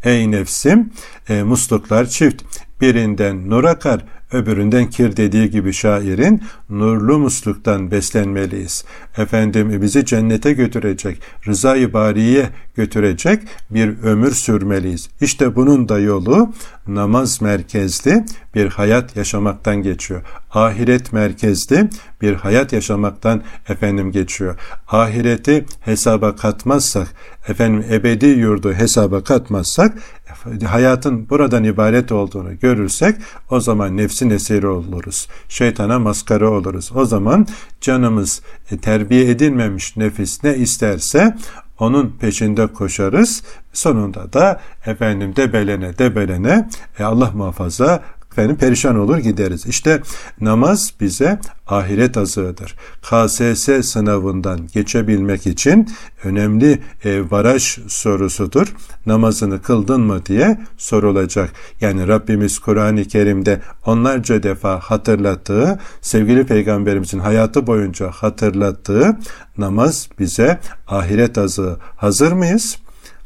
ey 0.04 0.30
nefsim 0.30 0.90
e, 1.28 1.42
musluklar 1.42 2.06
çift 2.06 2.42
birinden 2.80 3.50
nur 3.50 3.64
akar 3.64 4.04
öbüründen 4.32 4.90
kir 4.90 5.16
dediği 5.16 5.50
gibi 5.50 5.72
şairin 5.72 6.42
nurlu 6.70 7.18
musluktan 7.18 7.90
beslenmeliyiz. 7.90 8.84
Efendim 9.16 9.82
bizi 9.82 10.04
cennete 10.04 10.52
götürecek, 10.52 11.22
rızayı 11.46 11.92
bariye 11.92 12.48
götürecek 12.74 13.42
bir 13.70 14.02
ömür 14.02 14.32
sürmeliyiz. 14.32 15.08
İşte 15.20 15.56
bunun 15.56 15.88
da 15.88 15.98
yolu 15.98 16.52
namaz 16.86 17.42
merkezli 17.42 18.24
bir 18.54 18.66
hayat 18.66 19.16
yaşamaktan 19.16 19.82
geçiyor. 19.82 20.22
Ahiret 20.50 21.12
merkezli 21.12 21.90
bir 22.20 22.34
hayat 22.34 22.72
yaşamaktan 22.72 23.42
efendim 23.68 24.12
geçiyor. 24.12 24.58
Ahireti 24.88 25.64
hesaba 25.80 26.36
katmazsak, 26.36 27.08
efendim 27.48 27.84
ebedi 27.90 28.26
yurdu 28.26 28.72
hesaba 28.72 29.24
katmazsak 29.24 29.94
hayatın 30.66 31.28
buradan 31.30 31.64
ibaret 31.64 32.12
olduğunu 32.12 32.58
görürsek 32.58 33.16
o 33.50 33.60
zaman 33.60 33.96
nefsin 33.96 34.30
esiri 34.30 34.66
oluruz. 34.66 35.28
Şeytana 35.48 35.98
maskara 35.98 36.50
oluruz. 36.50 36.90
O 36.94 37.04
zaman 37.04 37.46
canımız 37.82 38.42
e, 38.70 38.76
terbiye 38.76 39.30
edilmemiş 39.30 39.96
nefis 39.96 40.44
ne 40.44 40.56
isterse 40.56 41.36
onun 41.78 42.16
peşinde 42.20 42.66
koşarız. 42.66 43.42
Sonunda 43.72 44.32
da 44.32 44.60
efendim 44.86 45.36
debelene 45.36 45.98
debelene 45.98 46.68
e, 46.98 47.04
Allah 47.04 47.30
muhafaza 47.34 48.02
efendim 48.32 48.56
perişan 48.56 48.96
olur 48.98 49.18
gideriz. 49.18 49.66
İşte 49.66 50.02
namaz 50.40 50.92
bize 51.00 51.38
ahiret 51.66 52.16
azığıdır. 52.16 52.74
KSS 53.02 53.90
sınavından 53.92 54.68
geçebilmek 54.74 55.46
için 55.46 55.88
önemli 56.24 56.82
e, 57.04 57.30
baraj 57.30 57.78
sorusudur. 57.88 58.74
Namazını 59.06 59.62
kıldın 59.62 60.00
mı 60.00 60.26
diye 60.26 60.60
sorulacak. 60.78 61.52
Yani 61.80 62.08
Rabbimiz 62.08 62.58
Kur'an-ı 62.58 63.04
Kerim'de 63.04 63.60
onlarca 63.86 64.42
defa 64.42 64.78
hatırlattığı, 64.80 65.78
sevgili 66.00 66.46
peygamberimizin 66.46 67.18
hayatı 67.18 67.66
boyunca 67.66 68.10
hatırlattığı 68.10 69.18
namaz 69.58 70.08
bize 70.18 70.60
ahiret 70.88 71.38
azığı. 71.38 71.76
Hazır 71.96 72.32
mıyız? 72.32 72.81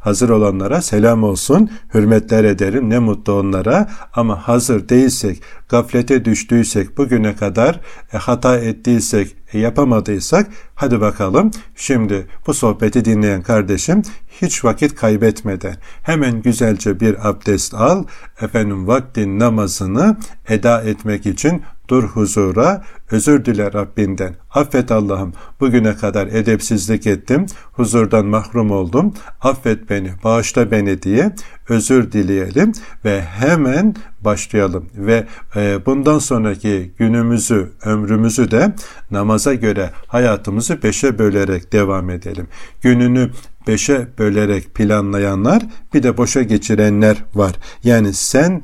Hazır 0.06 0.28
olanlara 0.28 0.82
selam 0.82 1.22
olsun, 1.22 1.70
hürmetler 1.94 2.44
ederim, 2.44 2.90
ne 2.90 2.98
mutlu 2.98 3.32
onlara. 3.32 3.88
Ama 4.12 4.48
hazır 4.48 4.88
değilsek, 4.88 5.42
gaflete 5.68 6.24
düştüysek, 6.24 6.98
bugüne 6.98 7.36
kadar 7.36 7.80
e, 8.12 8.16
hata 8.16 8.58
ettiysek, 8.58 9.36
e, 9.52 9.58
yapamadıysak, 9.58 10.46
hadi 10.74 11.00
bakalım 11.00 11.50
şimdi 11.76 12.26
bu 12.46 12.54
sohbeti 12.54 13.04
dinleyen 13.04 13.42
kardeşim 13.42 14.02
hiç 14.42 14.64
vakit 14.64 14.94
kaybetmeden 14.94 15.76
hemen 16.02 16.42
güzelce 16.42 17.00
bir 17.00 17.28
abdest 17.28 17.74
al, 17.74 18.04
efendim 18.40 18.86
vaktin 18.86 19.38
namazını 19.38 20.16
eda 20.48 20.82
etmek 20.82 21.26
için 21.26 21.62
dur 21.88 22.04
huzura, 22.04 22.84
özür 23.10 23.44
dile 23.44 23.72
Rabbinden. 23.72 24.34
Affet 24.50 24.92
Allah'ım, 24.92 25.32
bugüne 25.60 25.96
kadar 25.96 26.26
edepsizlik 26.26 27.06
ettim, 27.06 27.46
huzurdan 27.72 28.26
mahrum 28.26 28.70
oldum, 28.70 29.14
affet 29.40 29.90
beni, 29.90 30.10
bağışla 30.24 30.70
beni 30.70 31.02
diye 31.02 31.32
özür 31.68 32.12
dileyelim 32.12 32.72
ve 33.04 33.22
hemen 33.22 33.94
başlayalım 34.20 34.86
ve 34.96 35.26
e, 35.56 35.86
bundan 35.86 36.18
sonraki 36.18 36.92
günümüzü, 36.98 37.72
ömrümüzü 37.84 38.50
de 38.50 38.74
namaza 39.10 39.54
göre 39.54 39.90
hayatımızı 40.06 40.82
beşe 40.82 41.18
bölerek 41.18 41.72
devam 41.72 42.10
edelim. 42.10 42.48
Gününü 42.82 43.30
beşe 43.66 44.08
bölerek 44.18 44.74
planlayanlar 44.74 45.62
bir 45.94 46.02
de 46.02 46.16
boşa 46.16 46.42
geçirenler 46.42 47.24
var. 47.34 47.52
Yani 47.84 48.12
sen 48.12 48.62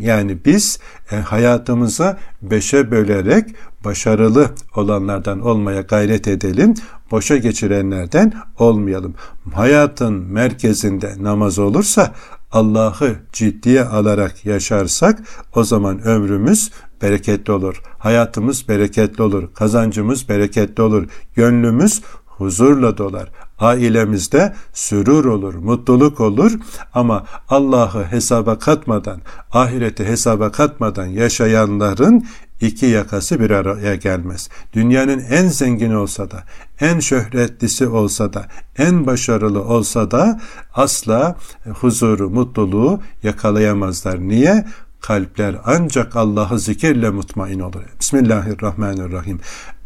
yani 0.00 0.38
biz 0.44 0.78
e, 1.12 1.16
hayatımızı 1.16 2.16
beşe 2.42 2.90
bölerek 2.90 3.50
başarılı 3.84 4.50
olanlardan 4.76 5.40
olmaya 5.40 5.80
gayret 5.80 6.28
edelim. 6.28 6.74
Boşa 7.10 7.36
geçirenlerden 7.36 8.32
olmayalım. 8.58 9.14
Hayatın 9.54 10.14
merkezinde 10.14 11.14
namaz 11.20 11.58
olursa 11.58 12.14
Allah'ı 12.52 13.16
ciddiye 13.32 13.84
alarak 13.84 14.46
yaşarsak 14.46 15.18
o 15.54 15.64
zaman 15.64 16.02
ömrümüz 16.02 16.70
bereketli 17.02 17.52
olur. 17.52 17.82
Hayatımız 17.98 18.68
bereketli 18.68 19.22
olur. 19.22 19.54
Kazancımız 19.54 20.28
bereketli 20.28 20.82
olur. 20.82 21.08
Gönlümüz 21.34 22.02
huzurla 22.26 22.98
dolar. 22.98 23.28
Ailemizde 23.58 24.54
sürur 24.72 25.24
olur, 25.24 25.54
mutluluk 25.54 26.20
olur 26.20 26.52
ama 26.94 27.24
Allah'ı 27.48 28.04
hesaba 28.04 28.58
katmadan, 28.58 29.20
ahireti 29.52 30.04
hesaba 30.04 30.52
katmadan 30.52 31.06
yaşayanların 31.06 32.26
iki 32.60 32.86
yakası 32.86 33.40
bir 33.40 33.50
araya 33.50 33.94
gelmez. 33.94 34.48
Dünyanın 34.72 35.18
en 35.30 35.48
zengin 35.48 35.92
olsa 35.92 36.30
da, 36.30 36.44
en 36.80 37.00
şöhretlisi 37.00 37.86
olsa 37.86 38.32
da, 38.32 38.46
en 38.78 39.06
başarılı 39.06 39.64
olsa 39.64 40.10
da 40.10 40.40
asla 40.74 41.36
huzuru, 41.80 42.30
mutluluğu 42.30 43.00
yakalayamazlar. 43.22 44.20
Niye? 44.20 44.64
Kalpler 45.00 45.56
ancak 45.64 46.16
Allah'ı 46.16 46.58
zikirle 46.58 47.10
mutmain 47.10 47.60
olur. 47.60 47.82
Bismillahirrahmanirrahim. 48.00 49.40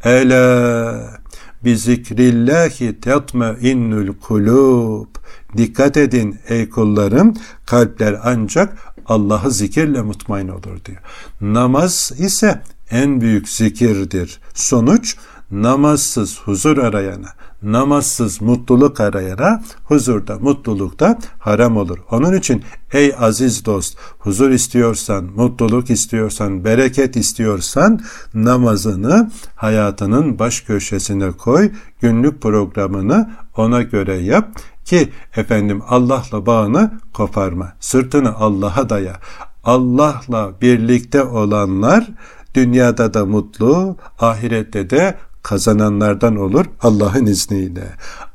Ela 0.05 1.21
bi 1.65 1.77
zikrillahi 1.77 3.01
tetmainnul 3.01 4.15
kulub. 4.15 5.07
Dikkat 5.57 5.97
edin 5.97 6.39
ey 6.49 6.69
kullarım, 6.69 7.35
kalpler 7.67 8.21
ancak 8.25 8.79
Allah'ı 9.07 9.51
zikirle 9.51 10.03
mutmain 10.03 10.49
olur 10.49 10.85
diyor. 10.85 10.99
Namaz 11.41 12.13
ise 12.19 12.63
en 12.91 13.21
büyük 13.21 13.49
zikirdir. 13.49 14.41
Sonuç 14.55 15.17
namazsız 15.51 16.41
huzur 16.41 16.79
arayana, 16.79 17.29
namazsız 17.63 18.41
mutluluk 18.41 19.01
arayana 19.01 19.63
huzurda, 19.85 20.39
mutlulukta 20.39 21.19
haram 21.39 21.77
olur. 21.77 21.99
Onun 22.11 22.35
için 22.35 22.65
ey 22.93 23.15
aziz 23.19 23.65
dost, 23.65 23.99
huzur 24.19 24.51
istiyorsan, 24.51 25.25
mutluluk 25.25 25.91
istiyorsan, 25.91 26.65
bereket 26.65 27.17
istiyorsan 27.17 28.01
namazını 28.35 29.31
hayatının 29.57 30.39
baş 30.39 30.61
köşesine 30.61 31.31
koy, 31.31 31.71
günlük 32.01 32.43
programını 32.43 33.31
ona 33.57 33.83
göre 33.83 34.15
yap 34.15 34.49
ki 34.85 35.09
efendim 35.37 35.83
Allah'la 35.89 36.47
bağını 36.47 36.91
koparma. 37.13 37.73
Sırtını 37.81 38.35
Allah'a 38.35 38.91
daya. 38.91 39.17
Allah'la 39.65 40.61
birlikte 40.61 41.23
olanlar 41.23 42.09
dünyada 42.55 43.15
da 43.15 43.27
mutlu, 43.27 43.97
ahirette 44.19 44.91
de 44.91 45.19
kazananlardan 45.43 46.37
olur 46.37 46.65
Allah'ın 46.81 47.27
izniyle. 47.27 47.85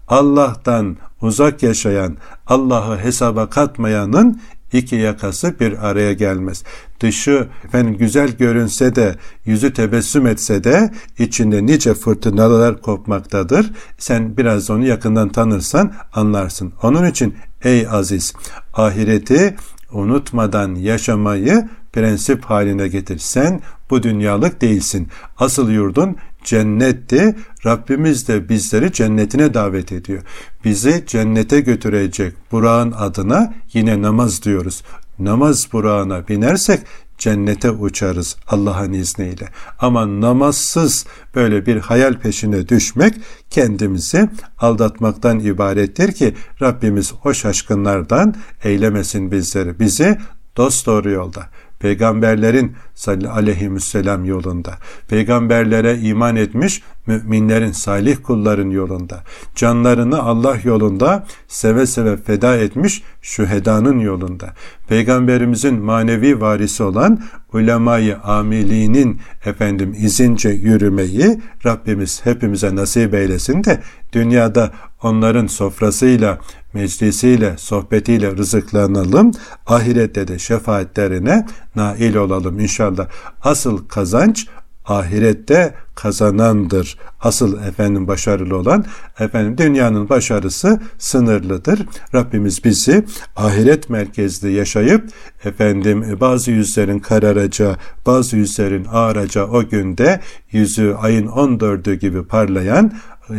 Allah'tan 0.08 0.98
uzak 1.22 1.64
yaşayan, 1.64 2.18
Allah'ı 2.48 2.98
hesaba 2.98 3.50
katmayanın 3.50 4.42
iki 4.74 4.96
yakası 4.96 5.60
bir 5.60 5.88
araya 5.88 6.14
gelmez. 6.14 6.64
Dışı 7.00 7.48
efendim 7.66 7.98
güzel 7.98 8.32
görünse 8.32 8.96
de, 8.96 9.16
yüzü 9.46 9.74
tebessüm 9.74 10.28
etse 10.28 10.64
de 10.64 10.92
içinde 11.20 11.66
nice 11.66 11.94
fırtınalar 11.94 12.82
kopmaktadır. 12.82 13.72
Sen 13.98 14.38
biraz 14.38 14.70
onu 14.70 14.86
yakından 14.88 15.30
tanırsan 15.30 15.94
anlarsın. 16.14 16.74
Onun 16.84 17.06
için 17.06 17.36
ey 17.64 17.88
aziz, 17.88 18.34
ahireti 18.74 19.56
unutmadan 19.92 20.76
yaşamayı 20.76 21.70
prensip 21.94 22.46
haline 22.46 22.88
getir. 22.88 23.18
Sen 23.18 23.62
bu 23.90 24.04
dünyalık 24.04 24.62
değilsin. 24.62 25.08
Asıl 25.38 25.70
yurdun 25.70 26.18
cennetti. 26.44 27.36
Rabbimiz 27.66 28.28
de 28.28 28.50
bizleri 28.50 28.92
cennetine 28.92 29.54
davet 29.54 29.92
ediyor. 29.92 30.24
Bizi 30.66 31.04
cennete 31.08 31.60
götürecek 31.60 32.34
Burak'ın 32.52 32.92
adına 32.92 33.54
yine 33.74 34.02
namaz 34.02 34.44
diyoruz. 34.44 34.84
Namaz 35.20 35.68
Burak'ına 35.74 36.28
binersek 36.28 36.80
cennete 37.18 37.72
uçarız 37.72 38.36
Allah'ın 38.48 38.94
izniyle. 38.94 39.50
Ama 39.80 40.22
namazsız 40.22 41.06
böyle 41.36 41.66
bir 41.66 41.78
hayal 41.78 42.14
peşine 42.14 42.68
düşmek 42.68 43.14
kendimizi 43.50 44.30
aldatmaktan 44.60 45.40
ibarettir 45.40 46.12
ki 46.12 46.34
Rabbimiz 46.62 47.14
o 47.24 47.34
şaşkınlardan 47.34 48.36
eylemesin 48.64 49.32
bizleri. 49.32 49.80
Bizi 49.80 50.18
dost 50.58 50.86
doğru 50.86 51.10
yolda 51.10 51.50
peygamberlerin 51.84 52.76
aleyhisselam 53.08 54.26
yolunda, 54.26 54.78
peygamberlere 55.08 55.98
iman 56.00 56.36
etmiş 56.36 56.82
müminlerin, 57.08 57.72
salih 57.72 58.18
kulların 58.24 58.70
yolunda, 58.70 59.24
canlarını 59.56 60.22
Allah 60.22 60.58
yolunda 60.64 61.26
seve 61.48 61.86
seve 61.86 62.18
feda 62.18 62.58
etmiş 62.58 63.04
şühedanın 63.22 64.00
yolunda, 64.00 64.54
peygamberimizin 64.88 65.80
manevi 65.80 66.42
varisi 66.42 66.84
olan 66.84 67.24
ulemayı 67.54 68.18
amiliğinin 68.18 69.22
efendim 69.46 69.96
izince 69.98 70.50
yürümeyi 70.50 71.42
Rabbimiz 71.66 72.26
hepimize 72.26 72.76
nasip 72.76 73.14
eylesin 73.14 73.64
de 73.64 73.80
dünyada 74.14 74.72
onların 75.02 75.48
sofrasıyla 75.48 76.40
meclisiyle, 76.74 77.56
sohbetiyle 77.58 78.38
rızıklanalım. 78.38 79.32
Ahirette 79.68 80.28
de 80.28 80.40
şefaatlerine 80.40 81.46
nail 81.76 82.16
olalım 82.16 82.60
inşallah. 82.60 83.08
Asıl 83.42 83.88
kazanç 83.88 84.48
ahirette 84.86 85.74
kazanandır. 85.96 86.98
Asıl 87.22 87.64
efendim 87.64 88.08
başarılı 88.08 88.58
olan 88.58 88.86
efendim 89.20 89.58
dünyanın 89.58 90.10
başarısı 90.10 90.82
sınırlıdır. 90.98 91.86
Rabbimiz 92.16 92.64
bizi 92.64 93.06
ahiret 93.36 93.90
merkezli 93.90 94.52
yaşayıp 94.52 95.10
efendim 95.44 96.18
bazı 96.22 96.52
yüzlerin 96.52 97.00
kararacağı, 97.00 97.76
bazı 98.06 98.38
yüzlerin 98.38 98.88
ağaracağı 98.92 99.48
o 99.48 99.70
günde 99.70 100.20
yüzü 100.52 100.96
ayın 101.00 101.28
14'ü 101.28 101.94
gibi 101.94 102.24
parlayan 102.24 102.94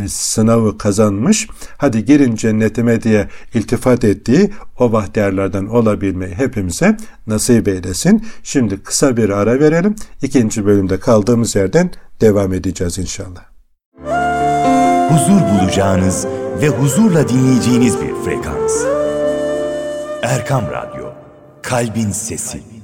sınavı 0.07 0.77
kazanmış, 0.77 1.47
hadi 1.77 2.05
girin 2.05 2.35
cennetime 2.35 3.01
diye 3.01 3.27
iltifat 3.53 4.03
ettiği 4.03 4.53
o 4.79 4.91
bahtiyarlardan 4.91 5.67
olabilmeyi 5.67 6.35
hepimize 6.35 6.97
nasip 7.27 7.67
eylesin. 7.67 8.25
Şimdi 8.43 8.83
kısa 8.83 9.17
bir 9.17 9.29
ara 9.29 9.59
verelim. 9.59 9.95
İkinci 10.21 10.65
bölümde 10.65 10.99
kaldığımız 10.99 11.55
yerden 11.55 11.91
devam 12.21 12.53
edeceğiz 12.53 12.97
inşallah. 12.97 13.45
Huzur 15.09 15.41
bulacağınız 15.41 16.25
ve 16.61 16.67
huzurla 16.67 17.29
dinleyeceğiniz 17.29 18.01
bir 18.01 18.13
frekans. 18.25 18.85
Erkam 20.21 20.63
Radyo, 20.71 21.05
Kalbin 21.61 22.11
Sesi. 22.11 22.74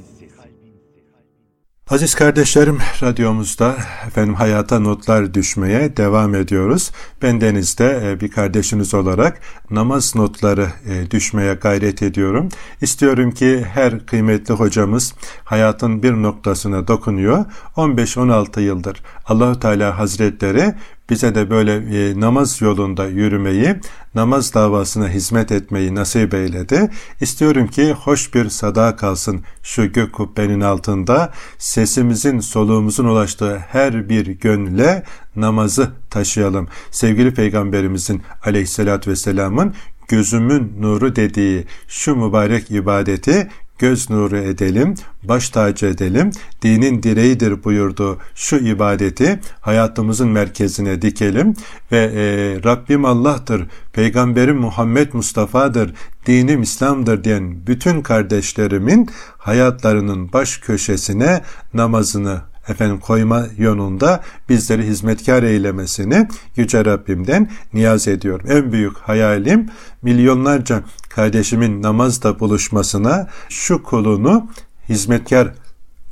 Aziz 1.91 2.15
kardeşlerim, 2.15 2.77
radyomuzda 3.01 3.75
efendim 4.07 4.35
hayata 4.35 4.79
notlar 4.79 5.33
düşmeye 5.33 5.97
devam 5.97 6.35
ediyoruz. 6.35 6.91
Ben 7.21 7.41
denizde 7.41 8.01
e, 8.05 8.19
bir 8.19 8.31
kardeşiniz 8.31 8.93
olarak 8.93 9.41
namaz 9.69 10.15
notları 10.15 10.67
e, 10.85 11.11
düşmeye 11.11 11.53
gayret 11.53 12.01
ediyorum. 12.03 12.49
İstiyorum 12.81 13.31
ki 13.31 13.65
her 13.73 14.05
kıymetli 14.05 14.53
hocamız 14.53 15.13
hayatın 15.43 16.03
bir 16.03 16.11
noktasına 16.11 16.87
dokunuyor. 16.87 17.45
15-16 17.75 18.61
yıldır 18.61 19.03
Allahu 19.25 19.59
Teala 19.59 19.99
Hazretleri 19.99 20.73
bize 21.11 21.35
de 21.35 21.49
böyle 21.49 21.73
e, 21.73 22.19
namaz 22.19 22.61
yolunda 22.61 23.07
yürümeyi, 23.07 23.75
namaz 24.15 24.53
davasına 24.53 25.09
hizmet 25.09 25.51
etmeyi 25.51 25.95
nasip 25.95 26.33
eyledi. 26.33 26.89
İstiyorum 27.21 27.67
ki 27.67 27.91
hoş 27.91 28.33
bir 28.33 28.49
sada 28.49 28.95
kalsın 28.95 29.41
şu 29.63 29.91
gök 29.91 30.13
kubbenin 30.13 30.61
altında 30.61 31.31
sesimizin, 31.57 32.39
soluğumuzun 32.39 33.05
ulaştığı 33.05 33.57
her 33.57 34.09
bir 34.09 34.25
gönle 34.25 35.03
namazı 35.35 35.91
taşıyalım. 36.09 36.67
Sevgili 36.91 37.33
Peygamberimizin 37.33 38.21
aleyhissalatü 38.45 39.11
vesselamın 39.11 39.73
gözümün 40.07 40.73
nuru 40.79 41.15
dediği 41.15 41.65
şu 41.87 42.15
mübarek 42.15 42.71
ibadeti 42.71 43.49
göz 43.81 44.09
nuru 44.09 44.37
edelim, 44.37 44.95
baş 45.23 45.49
tacı 45.49 45.85
edelim, 45.85 46.31
dinin 46.61 47.03
direğidir 47.03 47.63
buyurduğu 47.63 48.17
şu 48.35 48.55
ibadeti 48.55 49.39
hayatımızın 49.61 50.29
merkezine 50.29 51.01
dikelim 51.01 51.55
ve 51.91 51.97
e, 51.97 52.23
Rabbim 52.63 53.05
Allah'tır, 53.05 53.67
Peygamberim 53.93 54.57
Muhammed 54.57 55.13
Mustafa'dır, 55.13 55.93
dinim 56.25 56.61
İslam'dır 56.61 57.23
diyen 57.23 57.67
bütün 57.67 58.01
kardeşlerimin 58.01 59.09
hayatlarının 59.37 60.33
baş 60.33 60.57
köşesine 60.57 61.41
namazını 61.73 62.41
efendim 62.67 62.99
koyma 62.99 63.45
yolunda 63.57 64.21
bizleri 64.49 64.87
hizmetkar 64.87 65.43
eylemesini 65.43 66.27
Yüce 66.55 66.85
Rabbimden 66.85 67.49
niyaz 67.73 68.07
ediyorum. 68.07 68.45
En 68.49 68.71
büyük 68.71 68.97
hayalim 68.97 69.69
milyonlarca 70.01 70.83
kardeşimin 71.15 71.83
namazda 71.83 72.39
buluşmasına 72.39 73.27
şu 73.49 73.83
kulunu 73.83 74.47
hizmetkar 74.89 75.53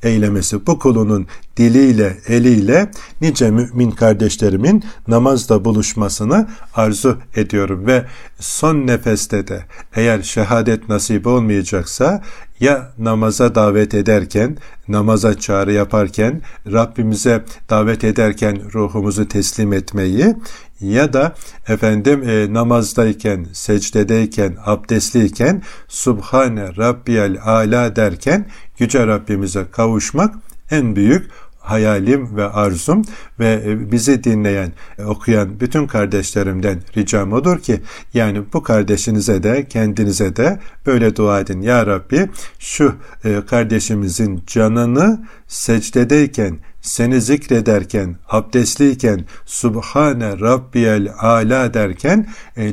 eylemesi. 0.04 0.68
Bu 0.68 0.80
kulunun 0.80 1.28
diliyle, 1.58 2.18
eliyle 2.28 2.92
nice 3.22 3.52
mümin 3.52 3.92
kardeşlerimin 3.92 4.84
namazda 5.08 5.66
buluşmasını 5.66 6.48
arzu 6.76 7.18
ediyorum. 7.36 7.88
Ve 7.88 8.06
son 8.40 8.88
nefeste 8.88 9.48
de 9.48 9.66
eğer 9.96 10.22
şehadet 10.22 10.90
nasip 10.90 11.28
olmayacaksa 11.28 12.24
ya 12.60 12.92
namaza 12.98 13.56
davet 13.56 13.94
ederken, 13.94 14.58
namaza 14.88 15.40
çağrı 15.40 15.74
yaparken, 15.74 16.42
Rabbimize 16.72 17.44
davet 17.70 18.04
ederken 18.04 18.74
ruhumuzu 18.74 19.28
teslim 19.28 19.74
etmeyi 19.74 20.36
ya 20.82 21.14
da 21.14 21.36
efendim 21.68 22.30
e, 22.30 22.54
namazdayken, 22.54 23.48
secdedeyken, 23.54 24.58
abdestliyken 24.66 25.64
Subhane 25.88 26.76
Rabbiyel 26.78 27.38
Ala 27.44 27.96
derken 27.96 28.46
Yüce 28.80 29.08
Rabbimize 29.08 29.66
kavuşmak 29.72 30.36
en 30.72 30.96
büyük 30.96 31.32
hayalim 31.60 32.38
ve 32.38 32.50
arzum 32.50 33.02
ve 33.40 33.64
e, 33.66 33.92
bizi 33.92 34.24
dinleyen, 34.24 34.72
e, 35.00 35.04
okuyan 35.04 35.60
bütün 35.60 35.88
kardeşlerimden 35.88 36.82
ricam 36.98 37.34
odur 37.34 37.60
ki 37.60 37.82
yani 38.14 38.44
bu 38.54 38.64
kardeşinize 38.64 39.44
de 39.44 39.68
kendinize 39.68 40.36
de 40.36 40.60
böyle 40.86 41.16
dua 41.16 41.40
edin. 41.40 41.62
Ya 41.62 41.86
Rabbi 41.86 42.30
şu 42.60 42.96
e, 43.26 43.42
kardeşimizin 43.50 44.44
canını 44.48 45.28
secdedeyken 45.48 46.58
seni 46.82 47.22
zikrederken, 47.22 48.16
abdestliyken, 48.30 49.26
Subhane 49.46 50.40
Rabbiyel 50.40 51.14
Ala 51.20 51.74
derken 51.74 52.28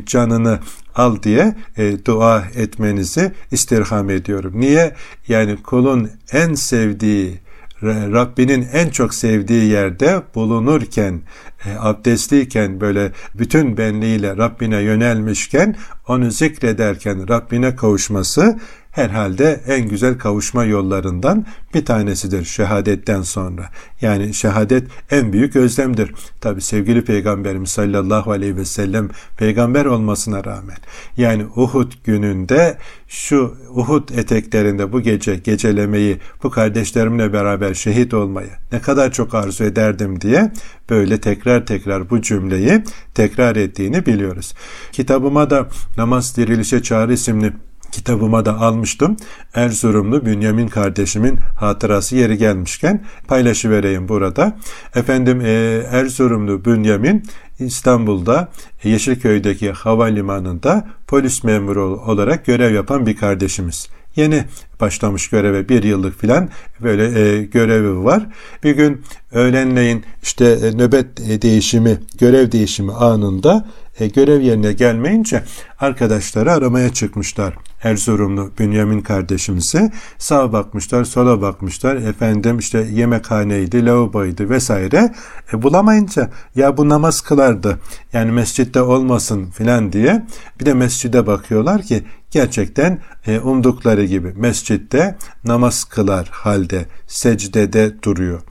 canını 0.07 0.59
al 0.97 1.23
diye 1.23 1.55
e, 1.77 2.05
dua 2.05 2.45
etmenizi 2.55 3.33
istirham 3.51 4.11
ediyorum. 4.11 4.61
Niye? 4.61 4.95
Yani 5.29 5.57
kulun 5.63 6.11
en 6.33 6.55
sevdiği 6.55 7.41
Rabbinin 7.83 8.69
en 8.73 8.89
çok 8.89 9.15
sevdiği 9.15 9.65
yerde 9.65 10.23
bulunurken, 10.35 11.23
e, 11.67 11.77
abdestliyken 11.79 12.81
böyle 12.81 13.13
bütün 13.35 13.77
benliğiyle 13.77 14.37
Rabbine 14.37 14.77
yönelmişken 14.77 15.77
onu 16.09 16.31
zikrederken 16.31 17.29
Rabbine 17.29 17.77
kavuşması 17.77 18.59
herhalde 18.97 19.61
en 19.67 19.89
güzel 19.89 20.19
kavuşma 20.19 20.65
yollarından 20.65 21.47
bir 21.75 21.85
tanesidir 21.85 22.45
şehadetten 22.45 23.23
sonra. 23.23 23.71
Yani 24.01 24.35
şehadet 24.35 24.89
en 25.11 25.33
büyük 25.33 25.57
özlemdir. 25.57 26.15
Tabi 26.41 26.61
sevgili 26.61 27.05
Peygamberimiz 27.05 27.71
sallallahu 27.71 28.31
aleyhi 28.31 28.57
ve 28.57 28.65
sellem 28.65 29.09
peygamber 29.37 29.85
olmasına 29.85 30.45
rağmen 30.45 30.77
yani 31.17 31.47
Uhud 31.57 31.93
gününde 32.05 32.79
şu 33.09 33.57
Uhud 33.71 34.09
eteklerinde 34.09 34.93
bu 34.93 35.01
gece 35.01 35.37
gecelemeyi 35.37 36.19
bu 36.43 36.51
kardeşlerimle 36.51 37.33
beraber 37.33 37.75
şehit 37.75 38.15
olmayı 38.15 38.51
ne 38.73 38.81
kadar 38.81 39.13
çok 39.13 39.35
arzu 39.35 39.65
ederdim 39.65 40.21
diye 40.21 40.53
böyle 40.91 41.21
tekrar 41.21 41.67
tekrar 41.67 42.11
bu 42.11 42.23
cümleyi 42.23 42.85
tekrar 43.15 43.57
ettiğini 43.57 44.07
biliyoruz. 44.07 44.55
Kitabıma 44.93 45.51
da 45.51 45.69
Namaz 45.97 46.37
Dirilişe 46.37 46.83
Çağrı 46.83 47.13
isimli 47.13 47.53
kitabıma 47.97 48.45
da 48.45 48.61
almıştım. 48.61 49.17
Erzurumlu 49.55 50.27
Bünyamin 50.27 50.69
kardeşimin 50.69 51.37
hatırası 51.37 52.17
yeri 52.17 52.39
gelmişken 52.39 53.05
paylaşıvereyim 53.29 54.09
burada. 54.09 54.57
Efendim 54.95 55.41
e, 55.41 55.51
Erzurumlu 55.91 56.65
Bünyamin 56.65 57.23
İstanbul'da 57.59 58.49
Yeşilköy'deki 58.85 59.73
havalimanında 59.73 60.89
polis 61.07 61.45
memuru 61.45 62.01
olarak 62.07 62.47
görev 62.47 62.75
yapan 62.75 63.07
bir 63.07 63.17
kardeşimiz. 63.17 63.89
Yeni 64.17 64.45
başlamış 64.81 65.29
göreve 65.29 65.69
bir 65.69 65.83
yıllık 65.83 66.21
filan 66.21 66.49
böyle 66.81 67.21
e, 67.21 67.43
görevi 67.43 68.05
var. 68.05 68.27
Bir 68.65 68.77
gün 68.77 69.03
öğlenleyin 69.33 70.05
işte 70.23 70.45
e, 70.45 70.77
nöbet 70.77 71.43
değişimi, 71.43 71.99
görev 72.19 72.53
değişimi 72.53 72.93
anında 72.93 73.67
e, 74.01 74.07
görev 74.07 74.41
yerine 74.41 74.73
gelmeyince 74.73 75.45
arkadaşları 75.81 76.53
aramaya 76.53 76.93
çıkmışlar. 76.93 77.55
Erzurumlu 77.83 78.51
Bünyamin 78.59 79.01
kardeşimize 79.01 79.93
sağa 80.19 80.53
bakmışlar, 80.53 81.05
sola 81.05 81.43
bakmışlar. 81.43 81.97
Efendim 81.97 82.59
işte 82.59 82.87
yemekhaneydi, 82.93 83.87
lavaboydu 83.87 84.51
vesaire. 84.51 85.15
E, 85.53 85.63
bulamayınca 85.63 86.31
ya 86.55 86.77
bu 86.77 86.89
namaz 86.89 87.21
kılardı. 87.21 87.79
Yani 88.13 88.33
mescitte 88.33 88.83
olmasın 88.83 89.51
filan 89.51 89.93
diye 89.93 90.27
bir 90.61 90.67
de 90.67 90.75
mescide 90.75 91.27
bakıyorlar 91.27 91.83
ki 91.83 92.03
gerçekten 92.31 92.99
e, 93.27 93.41
umdukları 93.41 94.05
gibi 94.05 94.33
mescitte 94.37 95.17
namaz 95.45 95.85
kılar 95.85 96.29
halde 96.31 96.87
secdede 97.07 98.03
duruyor. 98.03 98.43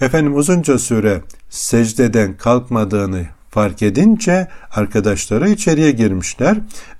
Efendim 0.00 0.36
uzunca 0.36 0.78
süre 0.78 1.22
secdeden 1.50 2.36
kalkmadığını 2.36 3.26
fark 3.58 3.82
edince 3.82 4.48
arkadaşları 4.70 5.48
içeriye 5.48 5.90
girmişler. 5.90 6.56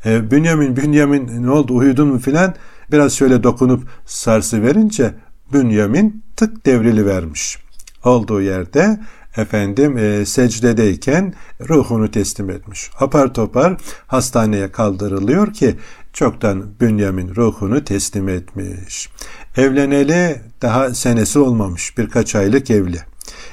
E, 0.07 0.31
Bünyamin, 0.31 0.77
Bünyamin 0.77 1.43
ne 1.43 1.51
oldu 1.51 1.75
uyudun 1.75 2.09
mu 2.09 2.19
filan 2.19 2.55
biraz 2.93 3.13
şöyle 3.13 3.43
dokunup 3.43 3.89
sarsı 4.07 4.63
verince 4.63 5.15
Bünyamin 5.53 6.25
tık 6.37 6.67
devrili 6.67 7.07
vermiş. 7.07 7.59
Olduğu 8.05 8.43
yerde 8.43 9.01
efendim 9.37 9.99
e, 9.99 10.27
secdedeyken 10.27 11.35
ruhunu 11.69 12.11
teslim 12.11 12.51
etmiş. 12.51 12.91
Apar 13.01 13.35
topar 13.35 13.77
hastaneye 14.07 14.73
kaldırılıyor 14.73 15.53
ki 15.53 15.77
çoktan 16.13 16.67
Bünyamin 16.81 17.35
ruhunu 17.35 17.85
teslim 17.85 18.29
etmiş. 18.29 19.09
Evleneli 19.57 20.41
daha 20.63 20.95
senesi 20.95 21.39
olmamış 21.39 21.99
birkaç 21.99 22.35
aylık 22.35 22.71
evli. 22.71 22.99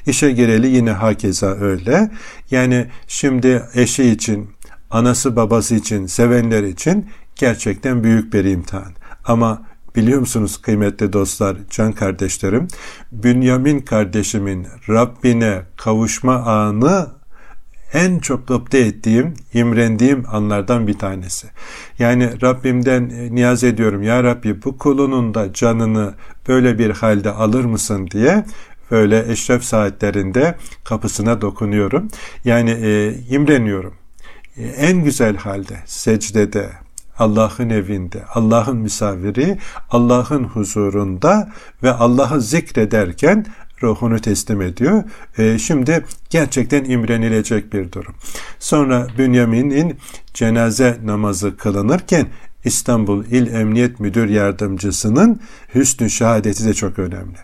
İşe 0.06 0.32
gireli 0.32 0.68
yine 0.68 0.92
hakeza 0.92 1.48
öyle. 1.48 2.12
Yani 2.52 2.88
şimdi 3.08 3.64
eşi 3.74 4.04
için, 4.04 4.50
anası 4.90 5.36
babası 5.36 5.76
için, 5.76 6.06
sevenler 6.06 6.64
için 6.64 7.10
gerçekten 7.36 8.04
büyük 8.04 8.34
bir 8.34 8.46
imtihan. 8.46 8.94
Ama 9.26 9.62
biliyor 9.96 10.20
musunuz 10.20 10.62
kıymetli 10.62 11.14
dostlar, 11.14 11.58
can 11.70 11.92
kardeşlerim, 11.92 12.68
Bünyamin 13.12 13.80
kardeşimin 13.80 14.68
Rabbine 14.90 15.62
kavuşma 15.78 16.36
anı 16.36 17.08
en 17.94 18.20
çok 18.20 18.48
gıpta 18.48 18.78
ettiğim, 18.78 19.34
imrendiğim 19.54 20.24
anlardan 20.32 20.88
bir 20.88 20.94
tanesi. 20.94 21.48
Yani 22.00 22.42
Rabbimden 22.42 23.36
niyaz 23.36 23.64
ediyorum 23.64 24.04
ya 24.04 24.24
Rabbi 24.24 24.64
bu 24.64 24.78
kulunun 24.78 25.34
da 25.34 25.54
canını 25.54 26.14
böyle 26.48 26.80
bir 26.80 26.90
halde 26.90 27.32
alır 27.32 27.66
mısın 27.66 28.08
diye 28.12 28.46
böyle 28.92 29.32
eşref 29.32 29.64
saatlerinde 29.64 30.56
kapısına 30.84 31.42
dokunuyorum. 31.42 32.08
Yani 32.46 32.70
e, 32.70 33.14
imreniyorum. 33.30 33.94
E, 34.58 34.64
en 34.64 35.04
güzel 35.04 35.38
halde 35.38 35.78
secdede, 35.86 36.70
Allah'ın 37.20 37.70
evinde, 37.70 38.24
Allah'ın 38.34 38.78
misafiri, 38.78 39.58
Allah'ın 39.90 40.44
huzurunda 40.44 41.50
ve 41.84 41.92
Allah'ı 41.92 42.42
zikrederken 42.42 43.46
ruhunu 43.84 44.20
teslim 44.20 44.62
ediyor. 44.62 45.04
E, 45.38 45.58
şimdi 45.58 46.06
gerçekten 46.30 46.84
imrenilecek 46.84 47.74
bir 47.74 47.92
durum. 47.92 48.16
Sonra 48.60 49.08
Bünyamin'in 49.18 49.98
cenaze 50.34 50.98
namazı 51.04 51.58
kılınırken 51.58 52.28
İstanbul 52.66 53.26
İl 53.26 53.54
Emniyet 53.54 54.00
Müdür 54.00 54.30
Yardımcısının 54.30 55.42
hüsnü 55.76 56.10
şehadeti 56.10 56.66
de 56.66 56.74
çok 56.74 57.00
önemli. 57.00 57.38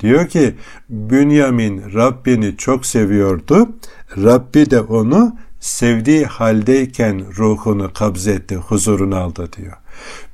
Diyor 0.00 0.28
ki 0.28 0.54
Bünyamin 0.88 1.94
Rabbini 1.94 2.56
çok 2.56 2.86
seviyordu. 2.86 3.68
Rabbi 4.16 4.70
de 4.70 4.80
onu 4.80 5.36
sevdiği 5.60 6.26
haldeyken 6.26 7.24
ruhunu 7.36 7.92
kabzetti, 7.92 8.56
huzurunu 8.56 9.16
aldı 9.16 9.48
diyor. 9.56 9.76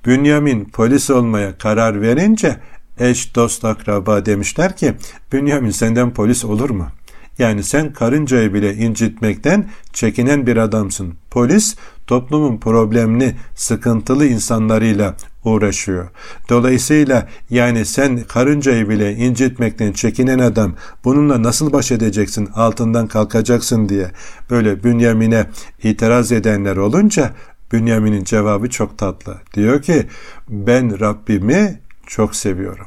Bünyamin 0.07 0.65
polis 0.65 1.11
olmaya 1.11 1.59
karar 1.59 2.03
verince 2.03 2.57
eş, 2.99 3.35
dost, 3.35 3.65
akraba 3.65 4.27
demişler 4.27 4.77
ki 4.77 4.95
Bünyamin 5.33 5.71
senden 5.71 6.11
polis 6.11 6.45
olur 6.45 6.71
mu? 6.71 6.89
Yani 7.39 7.63
sen 7.63 7.93
karıncayı 7.93 8.55
bile 8.55 8.75
incitmekten 8.75 9.71
çekinen 9.93 10.47
bir 10.47 10.57
adamsın. 10.57 11.15
Polis 11.31 11.77
toplumun 12.07 12.57
problemli, 12.59 13.37
sıkıntılı 13.55 14.27
insanlarıyla 14.27 15.17
uğraşıyor. 15.45 16.09
Dolayısıyla 16.49 17.29
yani 17.51 17.85
sen 17.85 18.21
karıncayı 18.29 18.89
bile 18.89 19.15
incitmekten 19.15 19.93
çekinen 19.93 20.39
adam 20.39 20.75
bununla 21.05 21.43
nasıl 21.43 21.73
baş 21.73 21.93
edeceksin, 21.93 22.49
altından 22.55 23.07
kalkacaksın 23.07 23.89
diye 23.89 24.11
böyle 24.51 24.85
Bünyamin'e 24.85 25.47
itiraz 25.83 26.33
edenler 26.33 26.77
olunca 26.77 27.33
Bünyamin'in 27.73 28.25
cevabı 28.25 28.71
çok 28.71 28.99
tatlı. 28.99 29.37
Diyor 29.55 29.83
ki 29.83 30.07
ben 30.49 31.01
Rabbimi 31.01 31.81
çok 32.07 32.37
seviyorum. 32.37 32.87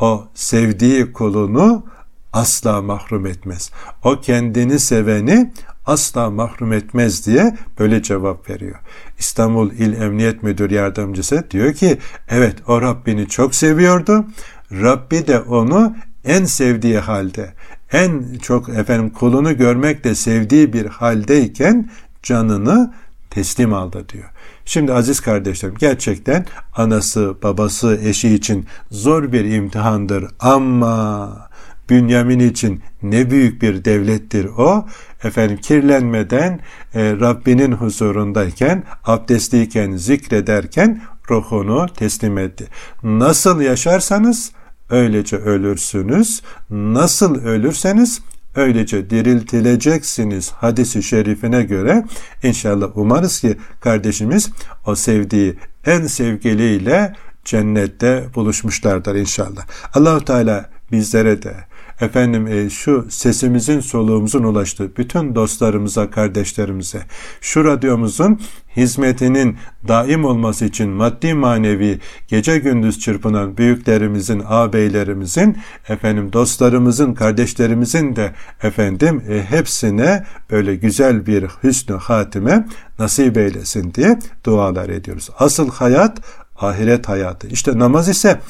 O 0.00 0.28
sevdiği 0.34 1.12
kulunu 1.12 1.84
asla 2.32 2.82
mahrum 2.82 3.26
etmez. 3.26 3.70
O 4.04 4.20
kendini 4.20 4.78
seveni 4.78 5.52
asla 5.86 6.30
mahrum 6.30 6.72
etmez 6.72 7.26
diye 7.26 7.56
böyle 7.78 8.02
cevap 8.02 8.50
veriyor. 8.50 8.76
İstanbul 9.18 9.70
İl 9.70 10.02
Emniyet 10.02 10.42
Müdür 10.42 10.70
Yardımcısı 10.70 11.44
diyor 11.50 11.74
ki 11.74 11.98
evet 12.28 12.56
o 12.68 12.82
Rabbini 12.82 13.28
çok 13.28 13.54
seviyordu. 13.54 14.24
Rabbi 14.72 15.26
de 15.26 15.40
onu 15.40 15.96
en 16.24 16.44
sevdiği 16.44 16.98
halde, 16.98 17.54
en 17.92 18.38
çok 18.42 18.68
efendim 18.68 19.10
kulunu 19.10 19.56
görmekle 19.56 20.14
sevdiği 20.14 20.72
bir 20.72 20.86
haldeyken 20.86 21.90
canını 22.22 22.94
teslim 23.30 23.74
aldı 23.74 24.08
diyor. 24.08 24.30
Şimdi 24.64 24.92
aziz 24.92 25.20
kardeşlerim 25.20 25.76
gerçekten 25.78 26.46
anası, 26.76 27.34
babası, 27.42 28.00
eşi 28.02 28.34
için 28.34 28.66
zor 28.90 29.32
bir 29.32 29.44
imtihandır 29.44 30.26
ama 30.40 31.51
Bünyamin 31.92 32.38
için 32.38 32.82
ne 33.02 33.30
büyük 33.30 33.62
bir 33.62 33.84
devlettir 33.84 34.44
o. 34.44 34.86
Efendim 35.24 35.56
kirlenmeden 35.56 36.60
e, 36.94 37.10
Rabbinin 37.20 37.72
huzurundayken, 37.72 38.84
abdestliyken, 39.04 39.96
zikrederken 39.96 41.02
ruhunu 41.30 41.86
teslim 41.96 42.38
etti. 42.38 42.66
Nasıl 43.02 43.60
yaşarsanız 43.60 44.52
öylece 44.90 45.36
ölürsünüz. 45.36 46.42
Nasıl 46.70 47.44
ölürseniz 47.44 48.20
öylece 48.56 49.10
diriltileceksiniz 49.10 50.50
hadisi 50.50 51.02
şerifine 51.02 51.62
göre 51.62 52.04
inşallah 52.42 52.96
umarız 52.96 53.40
ki 53.40 53.56
kardeşimiz 53.80 54.50
o 54.86 54.94
sevdiği 54.94 55.56
en 55.86 56.06
sevgiliyle 56.06 57.12
cennette 57.44 58.24
buluşmuşlardır 58.34 59.14
inşallah. 59.14 59.66
Allahu 59.94 60.24
Teala 60.24 60.70
bizlere 60.92 61.42
de 61.42 61.71
efendim 62.00 62.46
e, 62.46 62.70
şu 62.70 63.06
sesimizin 63.10 63.80
soluğumuzun 63.80 64.42
ulaştığı 64.42 64.96
bütün 64.96 65.34
dostlarımıza, 65.34 66.10
kardeşlerimize, 66.10 67.02
şu 67.40 67.64
radyomuzun 67.64 68.40
hizmetinin 68.76 69.56
daim 69.88 70.24
olması 70.24 70.64
için 70.64 70.90
maddi 70.90 71.34
manevi 71.34 71.98
gece 72.28 72.58
gündüz 72.58 73.00
çırpınan 73.00 73.56
büyüklerimizin, 73.56 74.42
ağabeylerimizin, 74.48 75.58
efendim 75.88 76.32
dostlarımızın, 76.32 77.14
kardeşlerimizin 77.14 78.16
de 78.16 78.32
efendim 78.62 79.22
e, 79.28 79.42
hepsine 79.42 80.24
böyle 80.50 80.76
güzel 80.76 81.26
bir 81.26 81.44
hüsnü 81.62 81.96
hatime 81.96 82.66
nasip 82.98 83.36
eylesin 83.36 83.94
diye 83.94 84.18
dualar 84.44 84.88
ediyoruz. 84.88 85.30
Asıl 85.38 85.70
hayat 85.70 86.18
ahiret 86.56 87.08
hayatı. 87.08 87.46
İşte 87.46 87.78
namaz 87.78 88.08
ise 88.08 88.40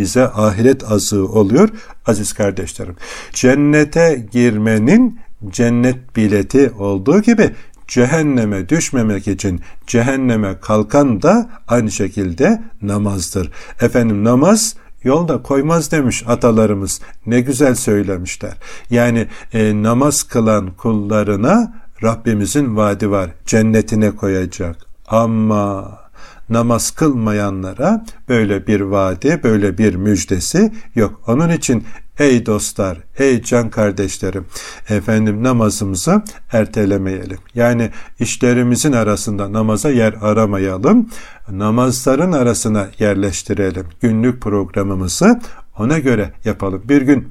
bize 0.00 0.28
ahiret 0.28 0.90
azığı 0.90 1.28
oluyor 1.28 1.68
aziz 2.06 2.32
kardeşlerim. 2.32 2.96
Cennete 3.32 4.26
girmenin 4.32 5.20
cennet 5.50 6.16
bileti 6.16 6.70
olduğu 6.78 7.22
gibi 7.22 7.50
cehenneme 7.88 8.68
düşmemek 8.68 9.28
için 9.28 9.60
cehenneme 9.86 10.60
kalkan 10.60 11.22
da 11.22 11.50
aynı 11.68 11.90
şekilde 11.90 12.62
namazdır. 12.82 13.50
Efendim 13.80 14.24
namaz 14.24 14.76
yolda 15.04 15.42
koymaz 15.42 15.92
demiş 15.92 16.24
atalarımız. 16.26 17.00
Ne 17.26 17.40
güzel 17.40 17.74
söylemişler. 17.74 18.52
Yani 18.90 19.26
e, 19.52 19.82
namaz 19.82 20.22
kılan 20.22 20.70
kullarına 20.70 21.74
Rabbimizin 22.02 22.76
vaadi 22.76 23.10
var. 23.10 23.30
Cennetine 23.46 24.10
koyacak. 24.10 24.76
Ama 25.08 25.99
namaz 26.50 26.90
kılmayanlara 26.90 28.04
böyle 28.28 28.66
bir 28.66 28.80
vaadi, 28.80 29.40
böyle 29.42 29.78
bir 29.78 29.94
müjdesi 29.94 30.72
yok. 30.94 31.20
Onun 31.26 31.50
için 31.50 31.84
ey 32.18 32.46
dostlar, 32.46 32.98
ey 33.18 33.42
can 33.42 33.70
kardeşlerim, 33.70 34.46
efendim 34.88 35.42
namazımızı 35.42 36.22
ertelemeyelim. 36.52 37.38
Yani 37.54 37.90
işlerimizin 38.18 38.92
arasında 38.92 39.52
namaza 39.52 39.90
yer 39.90 40.14
aramayalım. 40.20 41.10
Namazların 41.50 42.32
arasına 42.32 42.88
yerleştirelim. 42.98 43.86
Günlük 44.00 44.42
programımızı 44.42 45.40
ona 45.78 45.98
göre 45.98 46.32
yapalım. 46.44 46.82
Bir 46.84 47.02
gün 47.02 47.28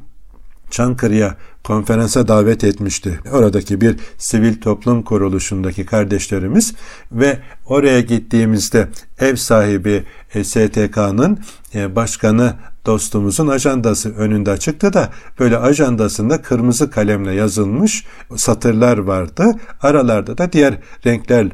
Çankırı'ya 0.69 1.35
konferansa 1.63 2.27
davet 2.27 2.63
etmişti. 2.63 3.19
Oradaki 3.31 3.81
bir 3.81 3.95
sivil 4.17 4.61
toplum 4.61 5.03
kuruluşundaki 5.03 5.85
kardeşlerimiz 5.85 6.73
ve 7.11 7.39
oraya 7.65 8.01
gittiğimizde 8.01 8.87
ev 9.19 9.35
sahibi 9.35 10.03
e, 10.33 10.43
STK'nın 10.43 11.39
e, 11.75 11.95
başkanı 11.95 12.55
dostumuzun 12.85 13.47
ajandası 13.47 14.15
önünde 14.15 14.57
çıktı 14.57 14.93
da 14.93 15.09
böyle 15.39 15.57
ajandasında 15.57 16.41
kırmızı 16.41 16.91
kalemle 16.91 17.33
yazılmış 17.33 18.05
satırlar 18.35 18.97
vardı. 18.97 19.45
Aralarda 19.81 20.37
da 20.37 20.51
diğer 20.51 20.79
renkler 21.05 21.47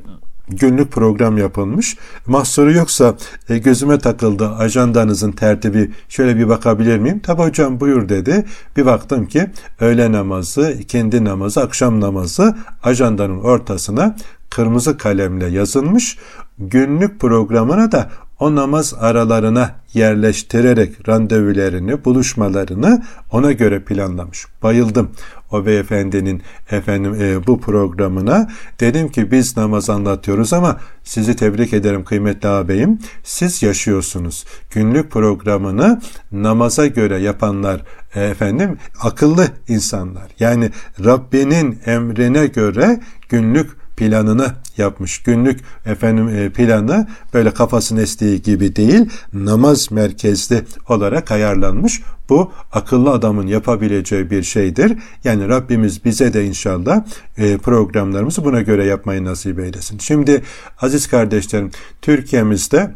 günlük 0.48 0.92
program 0.92 1.38
yapılmış. 1.38 1.98
Mahsuru 2.26 2.72
yoksa 2.72 3.16
e, 3.50 3.58
gözüme 3.58 4.00
takıldı 4.00 4.50
ajandanızın 4.50 5.32
tertibi 5.32 5.92
şöyle 6.10 6.36
bir 6.38 6.50
bakabilir 6.50 6.98
miyim? 6.98 7.20
Tabi 7.20 7.42
hocam 7.42 7.80
buyur 7.80 8.10
dedi. 8.10 8.46
Bir 8.78 8.86
baktım 8.86 9.26
ki 9.26 9.50
öğle 9.80 10.12
namazı, 10.12 10.72
ikindi 10.80 11.26
namazı, 11.26 11.62
akşam 11.62 12.02
namazı 12.02 12.56
ajandanın 12.84 13.40
ortasına 13.40 14.16
kırmızı 14.50 14.98
kalemle 14.98 15.46
yazılmış. 15.46 16.18
Günlük 16.60 17.20
programına 17.20 17.92
da 17.92 18.10
o 18.40 18.56
namaz 18.56 18.94
aralarına 19.00 19.72
yerleştirerek 19.94 21.10
randevularını, 21.10 22.06
buluşmalarını 22.06 23.04
ona 23.32 23.52
göre 23.52 23.84
planlamış. 23.84 24.46
Bayıldım. 24.64 25.12
O 25.56 25.66
beyefendinin 25.66 26.42
efendim 26.72 27.16
e, 27.22 27.48
bu 27.48 27.62
programına. 27.62 28.50
Dedim 28.80 29.10
ki 29.10 29.32
biz 29.32 29.58
namaz 29.58 29.90
anlatıyoruz 29.90 30.54
ama 30.54 30.80
sizi 31.04 31.36
tebrik 31.36 31.74
ederim 31.74 32.04
kıymetli 32.04 32.50
ağabeyim. 32.50 33.00
Siz 33.24 33.64
yaşıyorsunuz. 33.64 34.46
Günlük 34.72 35.12
programını 35.12 36.02
namaza 36.32 36.88
göre 36.88 37.18
yapanlar 37.18 37.82
e, 38.16 38.24
efendim 38.24 38.78
akıllı 39.02 39.48
insanlar. 39.68 40.28
Yani 40.40 40.72
Rabbinin 41.06 41.80
emrine 41.86 42.48
göre 42.48 43.00
günlük 43.30 43.85
planını 43.98 44.54
yapmış. 44.78 45.24
Günlük 45.24 45.60
efendim 45.86 46.30
e, 46.30 46.50
planı 46.50 47.08
böyle 47.34 47.52
kafasının 47.52 48.02
estiği 48.02 48.42
gibi 48.42 48.76
değil, 48.76 49.10
namaz 49.34 49.92
merkezli 49.92 50.64
olarak 50.90 51.32
ayarlanmış. 51.32 52.02
Bu 52.30 52.52
akıllı 52.72 53.12
adamın 53.12 53.48
yapabileceği 53.48 54.32
bir 54.32 54.44
şeydir. 54.44 54.98
Yani 55.24 55.50
Rabbimiz 55.50 56.06
bize 56.06 56.34
de 56.34 56.46
inşallah 56.46 57.04
e, 57.38 57.58
programlarımızı 57.58 58.46
buna 58.46 58.62
göre 58.62 58.86
yapmayı 58.86 59.24
nasip 59.24 59.60
eylesin. 59.60 59.98
Şimdi 59.98 60.44
aziz 60.82 61.08
kardeşlerim 61.08 61.72
Türkiye'mizde 62.02 62.92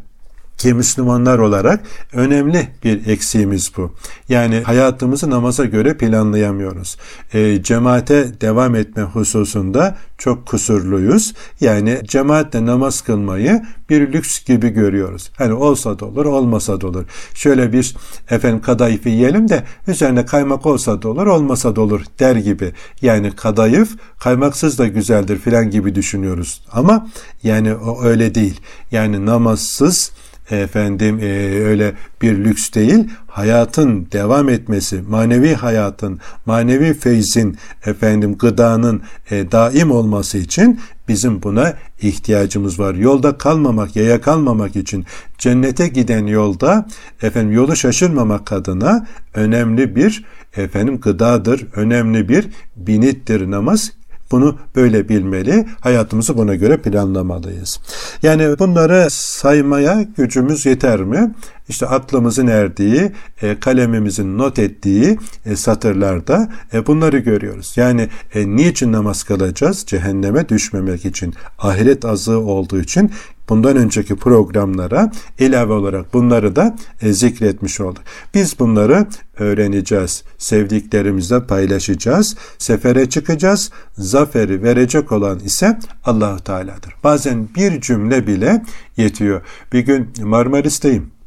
ki 0.60 0.74
Müslümanlar 0.74 1.39
olarak 1.39 1.80
önemli 2.13 2.67
bir 2.84 3.08
eksiğimiz 3.08 3.72
bu. 3.78 3.93
Yani 4.30 4.62
hayatımızı 4.62 5.30
namaza 5.30 5.65
göre 5.65 5.98
planlayamıyoruz. 5.98 6.98
E, 7.34 7.63
cemaate 7.63 8.41
devam 8.41 8.76
etme 8.76 9.04
hususunda 9.04 9.98
çok 10.17 10.45
kusurluyuz. 10.45 11.34
Yani 11.62 12.02
cemaatle 12.04 12.65
namaz 12.65 13.02
kılmayı 13.02 13.62
bir 13.89 14.13
lüks 14.13 14.45
gibi 14.45 14.69
görüyoruz. 14.69 15.32
Hani 15.38 15.54
olsa 15.54 16.00
da 16.00 16.06
olur, 16.06 16.26
olmasa 16.26 16.82
da 16.82 16.88
olur. 16.88 17.06
Şöyle 17.34 17.74
bir 17.74 17.95
efendim 18.30 18.62
kadayıfı 18.62 19.10
yiyelim 19.10 19.50
de 19.50 19.63
üzerine 19.88 20.26
kaymak 20.26 20.65
olsa 20.65 21.02
da 21.02 21.10
olur, 21.10 21.28
olmasa 21.28 21.76
da 21.76 21.82
olur 21.82 22.02
der 22.19 22.36
gibi. 22.36 22.74
Yani 23.02 23.32
kadayıf 23.32 23.89
kaymaksız 24.19 24.80
da 24.80 24.88
güzeldir 24.88 25.38
filan 25.38 25.69
gibi 25.69 25.95
düşünüyoruz. 25.95 26.62
Ama 26.72 27.08
yani 27.43 27.76
o 27.76 28.04
öyle 28.04 28.36
değil. 28.36 28.62
Yani 28.91 29.26
namazsız 29.26 30.12
efendim 30.52 31.20
e, 31.22 31.26
öyle 31.64 31.94
bir 32.22 32.38
lüks 32.38 32.74
değil 32.74 33.10
hayatın 33.28 34.08
devam 34.12 34.50
etmesi 34.50 35.02
manevi 35.10 35.54
hayatın 35.54 36.20
manevi 36.46 36.94
feyzin 36.94 37.58
efendim 37.86 38.38
gıdanın 38.38 39.02
e, 39.32 39.52
daim 39.52 39.92
olması 39.92 40.38
için 40.38 40.80
bizim 41.08 41.44
buna 41.44 41.74
ihtiyacımız 42.02 42.80
var. 42.80 42.94
Yolda 42.94 43.38
kalmamak, 43.38 43.96
yaya 43.96 44.22
kalmamak 44.22 44.76
için 44.76 45.06
cennete 45.38 45.88
giden 45.88 46.26
yolda 46.26 46.88
efendim 47.22 47.52
yolu 47.52 47.76
şaşırmamak 47.76 48.52
adına 48.52 49.08
önemli 49.34 49.96
bir 49.96 50.26
efendim 50.58 51.00
gıdadır, 51.00 51.68
önemli 51.76 52.30
bir 52.30 52.48
binittir 52.76 53.52
namaz 53.52 53.92
bunu 54.32 54.58
böyle 54.76 55.10
bilmeli, 55.10 55.65
hayatımızı 55.82 56.38
buna 56.38 56.56
göre 56.56 56.78
planlamalıyız. 56.78 57.80
Yani 58.24 58.60
bunları 58.60 59.08
saymaya 59.10 60.06
gücümüz 60.18 60.65
yeter 60.65 61.00
mi? 61.02 61.34
İşte 61.69 61.86
aklımızın 61.86 62.47
erdiği, 62.47 63.12
e, 63.41 63.60
kalemimizin 63.60 64.38
not 64.38 64.60
ettiği 64.60 65.17
e, 65.45 65.55
satırlarda 65.55 66.49
e, 66.73 66.88
bunları 66.88 67.17
görüyoruz. 67.17 67.73
Yani 67.75 68.10
niçin 68.36 68.91
namaz 68.91 69.23
kılacağız? 69.23 69.84
Cehenneme 69.88 70.49
düşmemek 70.49 71.05
için, 71.05 71.34
ahiret 71.60 72.05
azığı 72.05 72.39
olduğu 72.39 72.79
için 72.79 73.12
bundan 73.49 73.77
önceki 73.77 74.15
programlara 74.15 75.12
ilave 75.39 75.73
olarak 75.73 76.13
bunları 76.13 76.55
da 76.55 76.75
e, 77.01 77.13
zikretmiş 77.13 77.82
olduk. 77.82 78.03
Biz 78.34 78.60
bunları 78.60 79.08
öğreneceğiz. 79.38 80.23
Sevdiklerimizle 80.38 81.43
paylaşacağız. 81.47 82.36
Sefere 82.58 83.10
çıkacağız. 83.10 83.71
Zaferi 83.97 84.63
verecek 84.63 85.12
olan 85.12 85.39
ise 85.39 85.79
Allahu 86.05 86.43
Teala'dır. 86.43 86.93
Bazen 87.03 87.49
bir 87.55 87.82
cümle 87.82 88.27
bile 88.27 88.63
yetiyor. 88.97 89.41
Bir 89.73 89.79
gün 89.79 90.10
Marmaris'teyim. 90.23 91.18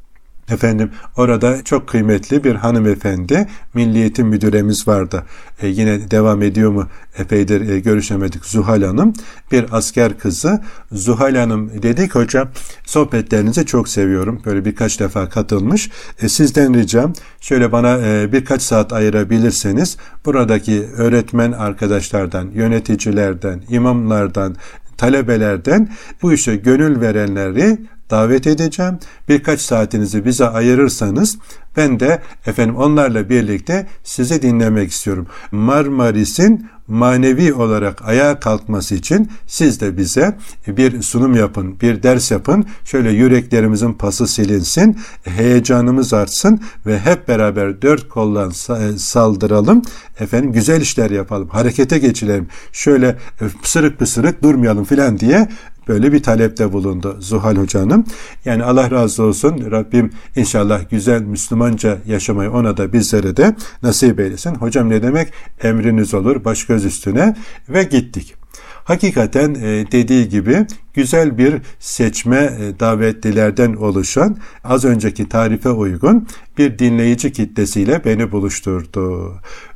Efendim 0.50 0.90
orada 1.16 1.64
çok 1.64 1.88
kıymetli 1.88 2.44
bir 2.44 2.54
hanımefendi 2.54 3.48
milliyetin 3.74 4.26
müdüremiz 4.26 4.88
vardı. 4.88 5.24
E, 5.62 5.68
yine 5.68 6.10
devam 6.10 6.42
ediyor 6.42 6.70
mu 6.70 6.88
epeydir 7.18 7.68
e, 7.68 7.80
görüşemedik 7.80 8.44
Zuhal 8.44 8.82
Hanım. 8.82 9.12
Bir 9.52 9.66
asker 9.72 10.18
kızı 10.18 10.60
Zuhal 10.92 11.34
Hanım 11.34 11.82
dedik 11.82 12.14
hocam 12.14 12.48
sohbetlerinizi 12.84 13.66
çok 13.66 13.88
seviyorum. 13.88 14.42
Böyle 14.44 14.64
birkaç 14.64 15.00
defa 15.00 15.28
katılmış. 15.28 15.90
E, 16.22 16.28
sizden 16.28 16.74
ricam 16.74 17.12
şöyle 17.40 17.72
bana 17.72 17.98
e, 17.98 18.32
birkaç 18.32 18.62
saat 18.62 18.92
ayırabilirseniz 18.92 19.96
buradaki 20.24 20.86
öğretmen 20.96 21.52
arkadaşlardan, 21.52 22.50
yöneticilerden, 22.54 23.62
imamlardan, 23.68 24.56
talebelerden 24.96 25.88
bu 26.22 26.32
işe 26.32 26.56
gönül 26.56 27.00
verenleri 27.00 27.78
davet 28.12 28.46
edeceğim. 28.46 28.98
Birkaç 29.28 29.60
saatinizi 29.60 30.24
bize 30.24 30.48
ayırırsanız 30.48 31.38
ben 31.76 32.00
de 32.00 32.22
efendim 32.46 32.76
onlarla 32.76 33.30
birlikte 33.30 33.86
sizi 34.04 34.42
dinlemek 34.42 34.90
istiyorum. 34.90 35.26
Marmaris'in 35.52 36.66
manevi 36.88 37.54
olarak 37.54 38.08
ayağa 38.08 38.40
kalkması 38.40 38.94
için 38.94 39.30
siz 39.46 39.80
de 39.80 39.96
bize 39.96 40.36
bir 40.66 41.02
sunum 41.02 41.34
yapın, 41.34 41.80
bir 41.80 42.02
ders 42.02 42.30
yapın. 42.30 42.66
Şöyle 42.84 43.10
yüreklerimizin 43.10 43.92
pası 43.92 44.26
silinsin, 44.26 44.98
heyecanımız 45.24 46.14
artsın 46.14 46.60
ve 46.86 46.98
hep 46.98 47.28
beraber 47.28 47.82
dört 47.82 48.08
koldan 48.08 48.50
saldıralım. 48.96 49.82
Efendim 50.20 50.52
güzel 50.52 50.80
işler 50.80 51.10
yapalım, 51.10 51.48
harekete 51.48 51.98
geçirelim. 51.98 52.48
Şöyle 52.72 53.08
e, 53.40 53.48
pısırık 53.62 53.98
pısırık 53.98 54.42
durmayalım 54.42 54.84
filan 54.84 55.18
diye 55.18 55.48
böyle 55.88 56.12
bir 56.12 56.22
talepte 56.22 56.72
bulundu 56.72 57.16
Zuhal 57.20 57.56
Hoca'nın. 57.56 58.06
Yani 58.44 58.64
Allah 58.64 58.90
razı 58.90 59.22
olsun. 59.22 59.70
Rabbim 59.70 60.10
inşallah 60.36 60.90
güzel 60.90 61.22
Müslümanca 61.22 61.98
yaşamayı 62.06 62.50
ona 62.50 62.76
da 62.76 62.92
bizlere 62.92 63.36
de 63.36 63.56
nasip 63.82 64.20
eylesin. 64.20 64.54
Hocam 64.54 64.90
ne 64.90 65.02
demek? 65.02 65.32
Emriniz 65.62 66.14
olur 66.14 66.44
baş 66.44 66.66
göz 66.66 66.84
üstüne 66.84 67.36
ve 67.68 67.82
gittik. 67.82 68.34
Hakikaten 68.84 69.54
e, 69.54 69.92
dediği 69.92 70.28
gibi 70.28 70.66
güzel 70.94 71.38
bir 71.38 71.54
seçme 71.78 72.36
e, 72.36 72.80
davetlilerden 72.80 73.74
oluşan 73.74 74.36
az 74.64 74.84
önceki 74.84 75.28
tarife 75.28 75.70
uygun 75.70 76.28
bir 76.58 76.78
dinleyici 76.78 77.32
kitlesiyle 77.32 78.04
beni 78.04 78.32
buluşturdu 78.32 79.32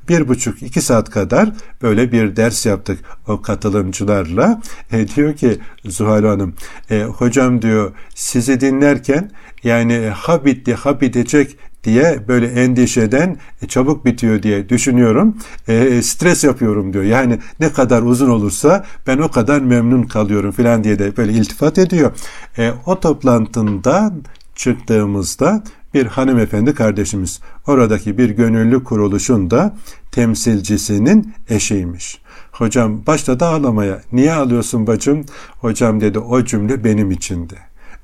bir 0.09 0.29
buçuk 0.29 0.63
iki 0.63 0.81
saat 0.81 1.11
kadar 1.11 1.53
böyle 1.83 2.13
bir 2.13 2.37
ders 2.37 2.67
yaptık 2.67 2.99
o 3.29 3.43
katılımcılarla. 3.43 4.63
E, 4.93 5.09
diyor 5.09 5.37
ki 5.37 5.59
Zuhal 5.85 6.25
Hanım, 6.25 6.55
e, 6.91 7.03
hocam 7.03 7.63
diyor 7.63 7.93
sizi 8.15 8.61
dinlerken 8.61 9.31
yani 9.63 10.13
ha 10.15 10.45
bitti 10.45 10.75
ha 10.75 11.01
bitecek 11.01 11.57
diye 11.85 12.29
böyle 12.29 12.47
endişeden 12.47 13.37
e, 13.63 13.67
çabuk 13.67 14.05
bitiyor 14.05 14.43
diye 14.43 14.69
düşünüyorum. 14.69 15.37
E, 15.69 16.03
stres 16.03 16.45
yapıyorum 16.45 16.93
diyor. 16.93 17.05
Yani 17.05 17.39
ne 17.61 17.73
kadar 17.73 18.03
uzun 18.03 18.31
olursa 18.31 18.85
ben 19.07 19.19
o 19.19 19.31
kadar 19.31 19.61
memnun 19.61 20.03
kalıyorum 20.03 20.53
filan 20.53 20.85
diye 20.85 20.99
de 20.99 21.17
böyle 21.17 21.33
iltifat 21.33 21.79
ediyor. 21.79 22.13
E, 22.59 22.73
o 22.87 23.01
toplantından 23.01 24.23
çıktığımızda 24.55 25.65
bir 25.97 26.07
hanımefendi 26.07 26.75
kardeşimiz 26.75 27.41
oradaki 27.67 28.19
bir 28.19 28.31
gönüllü 28.31 28.85
kuruluşun 28.85 29.51
da 29.51 29.77
temsilcisinin 30.13 31.35
eşiymiş. 31.49 32.21
Hocam 32.53 33.07
başladı 33.07 33.45
ağlamaya. 33.45 34.03
Niye 34.13 34.33
ağlıyorsun 34.33 34.87
bacım? 34.87 35.25
Hocam 35.61 36.01
dedi 36.01 36.19
o 36.19 36.45
cümle 36.45 36.85
benim 36.85 37.11
içindi. 37.11 37.55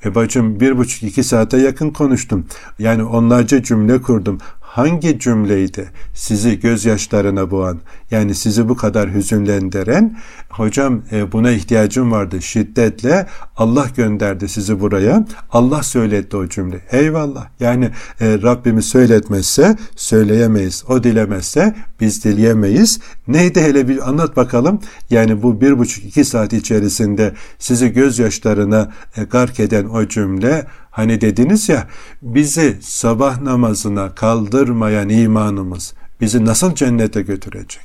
E 0.04 0.14
bacım 0.14 0.60
bir 0.60 0.78
buçuk 0.78 1.02
iki 1.02 1.24
saate 1.24 1.58
yakın 1.58 1.90
konuştum. 1.90 2.46
Yani 2.78 3.04
onlarca 3.04 3.62
cümle 3.62 4.02
kurdum 4.02 4.38
hangi 4.72 5.18
cümleydi 5.18 5.90
sizi 6.14 6.60
gözyaşlarına 6.60 7.50
boğan 7.50 7.80
yani 8.10 8.34
sizi 8.34 8.68
bu 8.68 8.76
kadar 8.76 9.14
hüzünlendiren? 9.14 10.18
Hocam 10.50 11.02
e, 11.12 11.32
buna 11.32 11.50
ihtiyacım 11.50 12.12
vardı. 12.12 12.42
Şiddetle 12.42 13.26
Allah 13.56 13.86
gönderdi 13.96 14.48
sizi 14.48 14.80
buraya. 14.80 15.26
Allah 15.50 15.82
söyletti 15.82 16.36
o 16.36 16.48
cümle. 16.48 16.80
Eyvallah. 16.90 17.46
Yani 17.60 17.84
e, 18.20 18.38
Rabbimiz 18.42 18.84
söyletmezse 18.84 19.76
söyleyemeyiz. 19.96 20.84
O 20.88 21.04
dilemezse 21.04 21.74
biz 22.00 22.24
dileyemeyiz. 22.24 23.00
Neydi 23.28 23.60
hele 23.60 23.88
bir 23.88 24.08
anlat 24.08 24.36
bakalım. 24.36 24.80
Yani 25.10 25.42
bu 25.42 25.60
bir 25.60 25.78
buçuk 25.78 26.04
iki 26.04 26.24
saat 26.24 26.52
içerisinde 26.52 27.32
sizi 27.58 27.92
gözyaşlarına 27.92 28.92
e, 29.16 29.24
gark 29.24 29.60
eden 29.60 29.84
o 29.84 30.08
cümle 30.08 30.66
Hani 30.92 31.20
dediniz 31.20 31.68
ya 31.68 31.88
bizi 32.22 32.78
sabah 32.82 33.40
namazına 33.40 34.14
kaldırmayan 34.14 35.08
imanımız 35.08 35.94
bizi 36.20 36.44
nasıl 36.44 36.74
cennete 36.74 37.22
götürecek? 37.22 37.82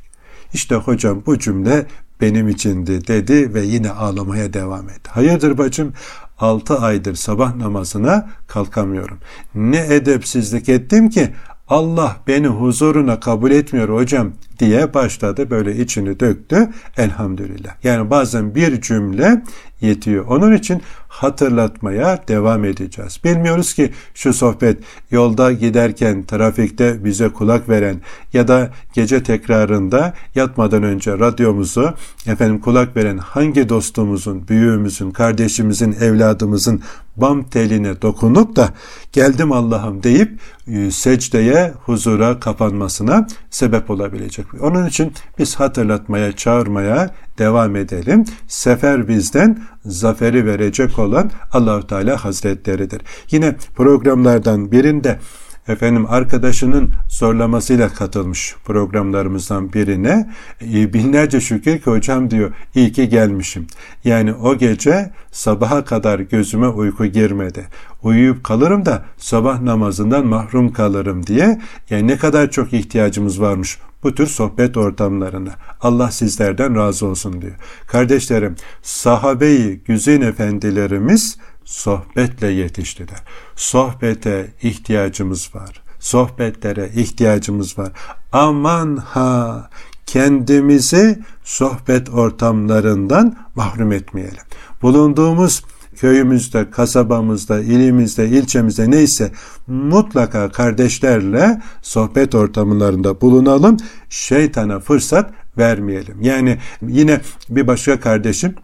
İşte 0.53 0.75
hocam 0.75 1.23
bu 1.25 1.39
cümle 1.39 1.85
benim 2.21 2.49
içindi 2.49 3.07
dedi 3.07 3.53
ve 3.53 3.61
yine 3.61 3.91
ağlamaya 3.91 4.53
devam 4.53 4.89
etti. 4.89 5.09
Hayırdır 5.09 5.57
bacım? 5.57 5.93
Altı 6.39 6.79
aydır 6.79 7.15
sabah 7.15 7.55
namazına 7.55 8.29
kalkamıyorum. 8.47 9.17
Ne 9.55 9.79
edepsizlik 9.89 10.69
ettim 10.69 11.09
ki 11.09 11.33
Allah 11.67 12.15
beni 12.27 12.47
huzuruna 12.47 13.19
kabul 13.19 13.51
etmiyor 13.51 13.89
hocam 13.89 14.31
diye 14.59 14.93
başladı 14.93 15.49
böyle 15.49 15.75
içini 15.75 16.19
döktü. 16.19 16.69
Elhamdülillah. 16.97 17.71
Yani 17.83 18.09
bazen 18.09 18.55
bir 18.55 18.81
cümle 18.81 19.41
yetiyor. 19.81 20.25
Onun 20.25 20.53
için 20.53 20.81
hatırlatmaya 21.07 22.23
devam 22.27 22.65
edeceğiz. 22.65 23.19
Bilmiyoruz 23.23 23.73
ki 23.73 23.91
şu 24.13 24.33
sohbet 24.33 24.77
yolda 25.11 25.51
giderken 25.51 26.25
trafikte 26.25 27.05
bize 27.05 27.29
kulak 27.29 27.69
veren 27.69 28.01
ya 28.33 28.47
da 28.47 28.71
gece 28.93 29.23
tekrarında 29.23 30.13
yatmadan 30.35 30.83
önce 30.83 31.19
radyomuzu 31.19 31.93
efendim 32.27 32.59
kulak 32.59 32.95
veren 32.97 33.17
hangi 33.17 33.69
dostumuzun, 33.69 34.47
büyüğümüzün, 34.47 35.11
kardeşimizin, 35.11 35.91
evladımızın 35.91 36.81
bam 37.15 37.43
teline 37.43 38.01
dokunup 38.01 38.55
da 38.55 38.69
geldim 39.13 39.51
Allah'ım 39.51 40.03
deyip 40.03 40.39
e, 40.67 40.91
secdeye, 40.91 41.73
huzura 41.85 42.39
kapanmasına 42.39 43.27
sebep 43.49 43.89
olabilecek. 43.89 44.46
Onun 44.61 44.87
için 44.87 45.13
biz 45.39 45.55
hatırlatmaya, 45.55 46.31
çağırmaya 46.31 47.11
devam 47.37 47.75
edelim. 47.75 48.25
Sefer 48.47 49.07
bizden, 49.07 49.59
zaferi 49.85 50.45
verecek 50.45 50.99
olan 50.99 51.31
Allahu 51.51 51.87
Teala 51.87 52.25
Hazretleridir. 52.25 53.01
Yine 53.31 53.55
programlardan 53.75 54.71
birinde 54.71 55.19
efendim 55.67 56.05
arkadaşının 56.09 56.91
zorlamasıyla 57.09 57.89
katılmış 57.89 58.55
programlarımızdan 58.65 59.73
birine 59.73 60.29
e, 60.61 60.93
binlerce 60.93 61.41
şükür 61.41 61.79
ki 61.79 61.91
hocam 61.91 62.31
diyor 62.31 62.53
iyi 62.75 62.91
ki 62.91 63.09
gelmişim. 63.09 63.67
Yani 64.03 64.33
o 64.33 64.57
gece 64.57 65.11
sabaha 65.31 65.85
kadar 65.85 66.19
gözüme 66.19 66.67
uyku 66.67 67.05
girmedi. 67.05 67.67
Uyuyup 68.03 68.43
kalırım 68.43 68.85
da 68.85 69.05
sabah 69.17 69.61
namazından 69.61 70.25
mahrum 70.25 70.73
kalırım 70.73 71.27
diye 71.27 71.61
yani 71.89 72.07
ne 72.07 72.17
kadar 72.17 72.51
çok 72.51 72.73
ihtiyacımız 72.73 73.41
varmış 73.41 73.77
bu 74.07 74.15
tür 74.15 74.27
sohbet 74.27 74.77
ortamlarına. 74.77 75.55
Allah 75.81 76.11
sizlerden 76.11 76.75
razı 76.75 77.05
olsun 77.05 77.41
diyor. 77.41 77.55
Kardeşlerim, 77.87 78.55
sahabeyi 78.81 79.81
güzin 79.85 80.21
efendilerimiz 80.21 81.37
sohbetle 81.65 82.47
yetiştiler. 82.47 83.23
Sohbete 83.55 84.53
ihtiyacımız 84.61 85.55
var. 85.55 85.81
Sohbetlere 85.99 86.89
ihtiyacımız 86.95 87.77
var. 87.77 87.91
Aman 88.31 88.97
ha 88.97 89.69
kendimizi 90.05 91.19
sohbet 91.43 92.09
ortamlarından 92.09 93.37
mahrum 93.55 93.91
etmeyelim. 93.91 94.43
Bulunduğumuz 94.81 95.63
köyümüzde, 95.99 96.69
kasabamızda, 96.69 97.59
ilimizde, 97.59 98.29
ilçemizde 98.29 98.91
neyse 98.91 99.31
mutlaka 99.67 100.51
kardeşlerle 100.51 101.61
sohbet 101.81 102.35
ortamlarında 102.35 103.21
bulunalım. 103.21 103.77
Şeytana 104.09 104.79
fırsat 104.79 105.31
vermeyelim. 105.57 106.21
Yani 106.21 106.57
yine 106.81 107.21
bir 107.49 107.67
başka 107.67 107.99
kardeşim 107.99 108.55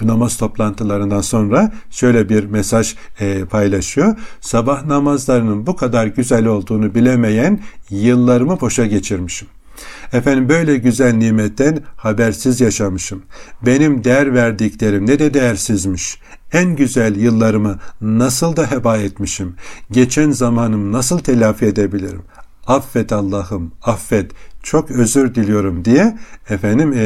namaz 0.00 0.36
toplantılarından 0.36 1.20
sonra 1.20 1.72
şöyle 1.90 2.28
bir 2.28 2.44
mesaj 2.44 2.94
e, 3.20 3.44
paylaşıyor. 3.44 4.16
Sabah 4.40 4.84
namazlarının 4.84 5.66
bu 5.66 5.76
kadar 5.76 6.06
güzel 6.06 6.46
olduğunu 6.46 6.94
bilemeyen 6.94 7.60
yıllarımı 7.90 8.60
boşa 8.60 8.86
geçirmişim. 8.86 9.48
Efendim 10.12 10.48
böyle 10.48 10.76
güzel 10.76 11.12
nimetten 11.12 11.80
habersiz 11.96 12.60
yaşamışım. 12.60 13.22
Benim 13.62 14.04
değer 14.04 14.34
verdiklerim 14.34 15.06
ne 15.06 15.18
de 15.18 15.34
değersizmiş. 15.34 16.18
En 16.52 16.76
güzel 16.76 17.16
yıllarımı 17.16 17.78
nasıl 18.00 18.56
da 18.56 18.70
heba 18.70 18.96
etmişim. 18.96 19.54
Geçen 19.90 20.30
zamanım 20.30 20.92
nasıl 20.92 21.18
telafi 21.18 21.64
edebilirim? 21.64 22.22
Affet 22.66 23.12
Allah'ım, 23.12 23.72
affet. 23.82 24.30
Çok 24.62 24.90
özür 24.90 25.34
diliyorum 25.34 25.84
diye 25.84 26.18
efendim 26.50 26.92
ee, 26.92 26.98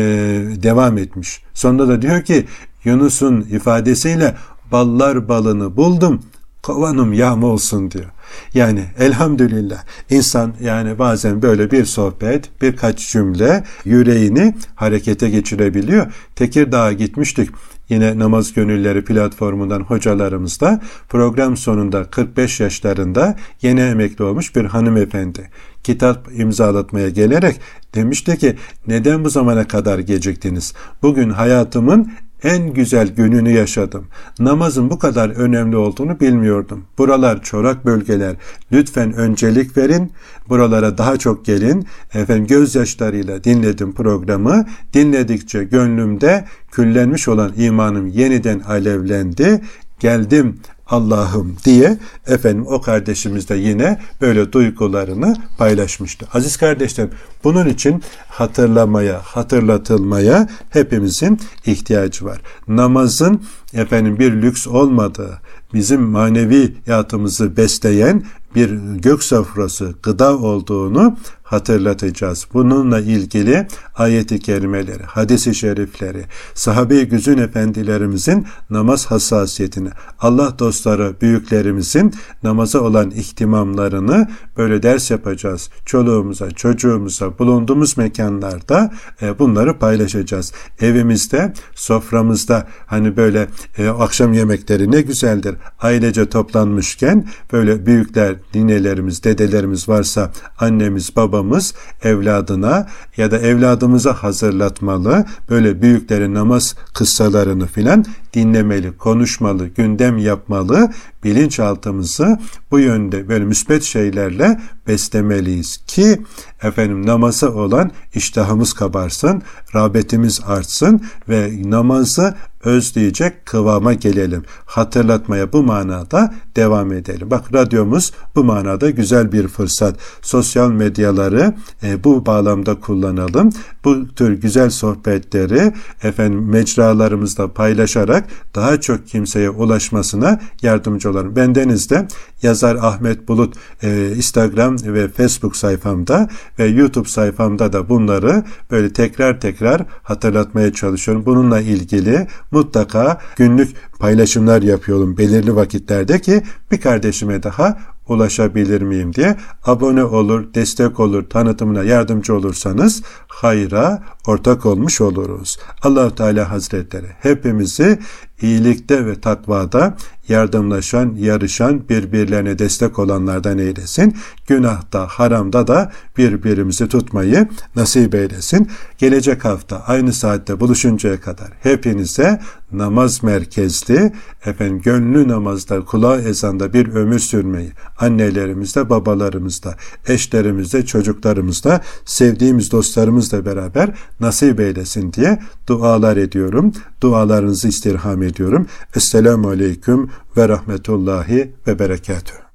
devam 0.62 0.98
etmiş. 0.98 1.42
Sonunda 1.54 1.88
da 1.88 2.02
diyor 2.02 2.22
ki 2.22 2.46
Yunus'un 2.84 3.40
ifadesiyle 3.40 4.34
ballar 4.72 5.28
balını 5.28 5.76
buldum 5.76 6.22
kovanım 6.62 7.12
yağma 7.12 7.46
olsun 7.46 7.90
diyor. 7.90 8.10
Yani 8.54 8.84
elhamdülillah 8.98 9.84
insan 10.10 10.54
yani 10.60 10.98
bazen 10.98 11.42
böyle 11.42 11.70
bir 11.70 11.84
sohbet 11.84 12.62
birkaç 12.62 13.12
cümle 13.12 13.64
yüreğini 13.84 14.54
harekete 14.74 15.30
geçirebiliyor. 15.30 16.12
Tekirdağ'a 16.36 16.92
gitmiştik. 16.92 17.50
Yine 17.88 18.18
namaz 18.18 18.52
gönülleri 18.52 19.04
platformundan 19.04 19.80
hocalarımızda 19.80 20.80
program 21.08 21.56
sonunda 21.56 22.04
45 22.04 22.60
yaşlarında 22.60 23.36
yeni 23.62 23.80
emekli 23.80 24.24
olmuş 24.24 24.56
bir 24.56 24.64
hanımefendi 24.64 25.50
kitap 25.86 26.28
imzalatmaya 26.32 27.08
gelerek 27.08 27.60
demişti 27.94 28.38
ki 28.38 28.56
neden 28.86 29.24
bu 29.24 29.30
zamana 29.30 29.68
kadar 29.68 29.98
geciktiniz? 29.98 30.74
Bugün 31.02 31.30
hayatımın 31.30 32.12
en 32.42 32.72
güzel 32.72 33.08
gününü 33.08 33.50
yaşadım. 33.50 34.06
Namazın 34.38 34.90
bu 34.90 34.98
kadar 34.98 35.30
önemli 35.30 35.76
olduğunu 35.76 36.20
bilmiyordum. 36.20 36.84
Buralar 36.98 37.42
çorak 37.42 37.86
bölgeler. 37.86 38.36
Lütfen 38.72 39.12
öncelik 39.12 39.76
verin. 39.76 40.12
Buralara 40.48 40.98
daha 40.98 41.16
çok 41.16 41.44
gelin. 41.44 41.86
Efendim 42.14 42.46
gözyaşlarıyla 42.46 43.44
dinledim 43.44 43.94
programı. 43.94 44.66
Dinledikçe 44.94 45.64
gönlümde 45.64 46.44
küllenmiş 46.70 47.28
olan 47.28 47.52
imanım 47.56 48.06
yeniden 48.06 48.60
alevlendi. 48.60 49.60
Geldim 50.00 50.60
Allah'ım 50.86 51.56
diye 51.64 51.98
efendim 52.26 52.66
o 52.66 52.80
kardeşimiz 52.80 53.48
de 53.48 53.54
yine 53.54 54.00
böyle 54.20 54.52
duygularını 54.52 55.36
paylaşmıştı. 55.58 56.26
Aziz 56.34 56.56
kardeşlerim 56.56 57.10
bunun 57.44 57.68
için 57.68 58.02
hatırlamaya, 58.28 59.20
hatırlatılmaya 59.24 60.48
hepimizin 60.70 61.40
ihtiyacı 61.66 62.24
var. 62.24 62.40
Namazın 62.68 63.42
efendim 63.72 64.18
bir 64.18 64.32
lüks 64.32 64.66
olmadığı, 64.66 65.40
bizim 65.74 66.02
manevi 66.02 66.74
hayatımızı 66.86 67.56
besleyen 67.56 68.22
bir 68.54 68.70
gök 68.94 69.22
sofrası, 69.22 69.94
gıda 70.02 70.38
olduğunu 70.38 71.16
hatırlatacağız. 71.46 72.46
Bununla 72.54 73.00
ilgili 73.00 73.66
ayeti 73.94 74.38
kerimeleri, 74.38 75.02
hadisi 75.02 75.54
şerifleri, 75.54 76.24
sahabe-i 76.54 77.08
güzün 77.08 77.38
efendilerimizin 77.38 78.46
namaz 78.70 79.06
hassasiyetini, 79.06 79.88
Allah 80.20 80.58
dostları, 80.58 81.14
büyüklerimizin 81.20 82.14
namaza 82.42 82.80
olan 82.80 83.10
ihtimamlarını 83.10 84.28
böyle 84.56 84.82
ders 84.82 85.10
yapacağız. 85.10 85.70
Çoluğumuza, 85.84 86.50
çocuğumuza, 86.50 87.38
bulunduğumuz 87.38 87.96
mekanlarda 87.96 88.92
e, 89.22 89.38
bunları 89.38 89.78
paylaşacağız. 89.78 90.52
Evimizde, 90.80 91.52
soframızda 91.74 92.66
hani 92.86 93.16
böyle 93.16 93.48
e, 93.78 93.88
akşam 93.88 94.32
yemekleri 94.32 94.90
ne 94.90 95.00
güzeldir. 95.00 95.56
Ailece 95.80 96.28
toplanmışken 96.28 97.28
böyle 97.52 97.86
büyükler, 97.86 98.34
ninelerimiz, 98.54 99.24
dedelerimiz 99.24 99.88
varsa 99.88 100.32
annemiz, 100.58 101.16
babamız 101.36 101.74
evladına 102.02 102.86
ya 103.16 103.30
da 103.30 103.38
evladımıza 103.38 104.12
hazırlatmalı. 104.12 105.24
Böyle 105.50 105.82
büyüklerin 105.82 106.34
namaz 106.34 106.74
kıssalarını 106.94 107.66
filan 107.66 108.04
dinlemeli, 108.34 108.96
konuşmalı, 108.96 109.66
gündem 109.66 110.18
yapmalı. 110.18 110.90
Bilinçaltımızı 111.26 112.38
bu 112.70 112.78
yönde 112.78 113.28
böyle 113.28 113.44
müsbet 113.44 113.82
şeylerle 113.82 114.60
beslemeliyiz 114.88 115.76
ki 115.76 116.22
efendim 116.62 117.06
namaza 117.06 117.50
olan 117.50 117.90
iştahımız 118.14 118.72
kabarsın, 118.72 119.42
rağbetimiz 119.74 120.40
artsın 120.46 121.00
ve 121.28 121.52
namazı 121.64 122.34
özleyecek 122.64 123.46
kıvama 123.46 123.92
gelelim. 123.92 124.42
Hatırlatmaya 124.66 125.52
bu 125.52 125.62
manada 125.62 126.34
devam 126.56 126.92
edelim. 126.92 127.30
Bak 127.30 127.54
radyomuz 127.54 128.12
bu 128.34 128.44
manada 128.44 128.90
güzel 128.90 129.32
bir 129.32 129.48
fırsat. 129.48 129.96
Sosyal 130.22 130.70
medyaları 130.70 131.54
e, 131.82 132.04
bu 132.04 132.26
bağlamda 132.26 132.80
kullanalım. 132.80 133.52
Bu 133.86 134.08
tür 134.14 134.32
güzel 134.32 134.70
sohbetleri 134.70 135.72
efendim 136.02 136.48
mecralarımızda 136.48 137.52
paylaşarak 137.52 138.24
daha 138.54 138.80
çok 138.80 139.06
kimseye 139.08 139.50
ulaşmasına 139.50 140.40
yardımcı 140.62 141.10
olalım. 141.10 141.36
Bendeniz 141.36 141.90
de 141.90 142.08
yazar 142.46 142.76
Ahmet 142.76 143.28
Bulut 143.28 143.54
e, 143.82 144.12
Instagram 144.16 144.76
ve 144.84 145.08
Facebook 145.08 145.56
sayfamda 145.56 146.28
ve 146.58 146.66
YouTube 146.66 147.08
sayfamda 147.08 147.72
da 147.72 147.88
bunları 147.88 148.44
böyle 148.70 148.92
tekrar 148.92 149.40
tekrar 149.40 149.82
hatırlatmaya 150.02 150.72
çalışıyorum. 150.72 151.26
Bununla 151.26 151.60
ilgili 151.60 152.26
mutlaka 152.50 153.20
günlük 153.36 153.76
paylaşımlar 153.98 154.62
yapıyorum 154.62 155.16
belirli 155.18 155.56
vakitlerde 155.56 156.20
ki 156.20 156.42
bir 156.70 156.80
kardeşime 156.80 157.42
daha 157.42 157.78
ulaşabilir 158.08 158.82
miyim 158.82 159.14
diye 159.14 159.36
abone 159.64 160.04
olur, 160.04 160.54
destek 160.54 161.00
olur, 161.00 161.30
tanıtımına 161.30 161.82
yardımcı 161.82 162.34
olursanız 162.34 163.02
hayra 163.28 164.02
ortak 164.26 164.66
olmuş 164.66 165.00
oluruz. 165.00 165.58
Allahu 165.82 166.14
Teala 166.14 166.50
Hazretleri 166.50 167.06
hepimizi 167.20 167.98
iyilikte 168.42 169.06
ve 169.06 169.20
takvada 169.20 169.96
yardımlaşan, 170.28 171.14
yarışan, 171.18 171.88
birbirlerine 171.88 172.58
destek 172.58 172.98
olanlardan 172.98 173.58
eylesin. 173.58 174.16
Günahta, 174.46 175.06
haramda 175.06 175.66
da 175.66 175.92
birbirimizi 176.16 176.88
tutmayı 176.88 177.48
nasip 177.76 178.14
eylesin. 178.14 178.70
Gelecek 178.98 179.44
hafta 179.44 179.82
aynı 179.86 180.12
saatte 180.12 180.60
buluşuncaya 180.60 181.20
kadar 181.20 181.48
hepinize 181.62 182.40
namaz 182.72 183.22
merkezli, 183.22 184.12
efendim 184.46 184.80
gönlü 184.82 185.28
namazda, 185.28 185.84
kulağı 185.84 186.20
ezanda 186.20 186.72
bir 186.72 186.88
ömür 186.88 187.18
sürmeyi 187.18 187.72
annelerimizle, 187.98 188.90
babalarımızla, 188.90 189.76
eşlerimizle, 190.08 190.86
çocuklarımızla, 190.86 191.80
sevdiğimiz 192.04 192.72
dostlarımızla 192.72 193.44
beraber 193.44 193.94
nasip 194.20 194.60
eylesin 194.60 195.12
diye 195.12 195.38
dualar 195.66 196.16
ediyorum. 196.16 196.72
Dualarınızı 197.00 197.68
istirham 197.68 198.22
ediyorum. 198.22 198.66
Esselamu 198.96 199.48
Aleyküm 199.48 200.10
ve 200.36 200.48
Rahmetullahi 200.48 201.52
ve 201.66 201.78
Berekatuhu. 201.78 202.45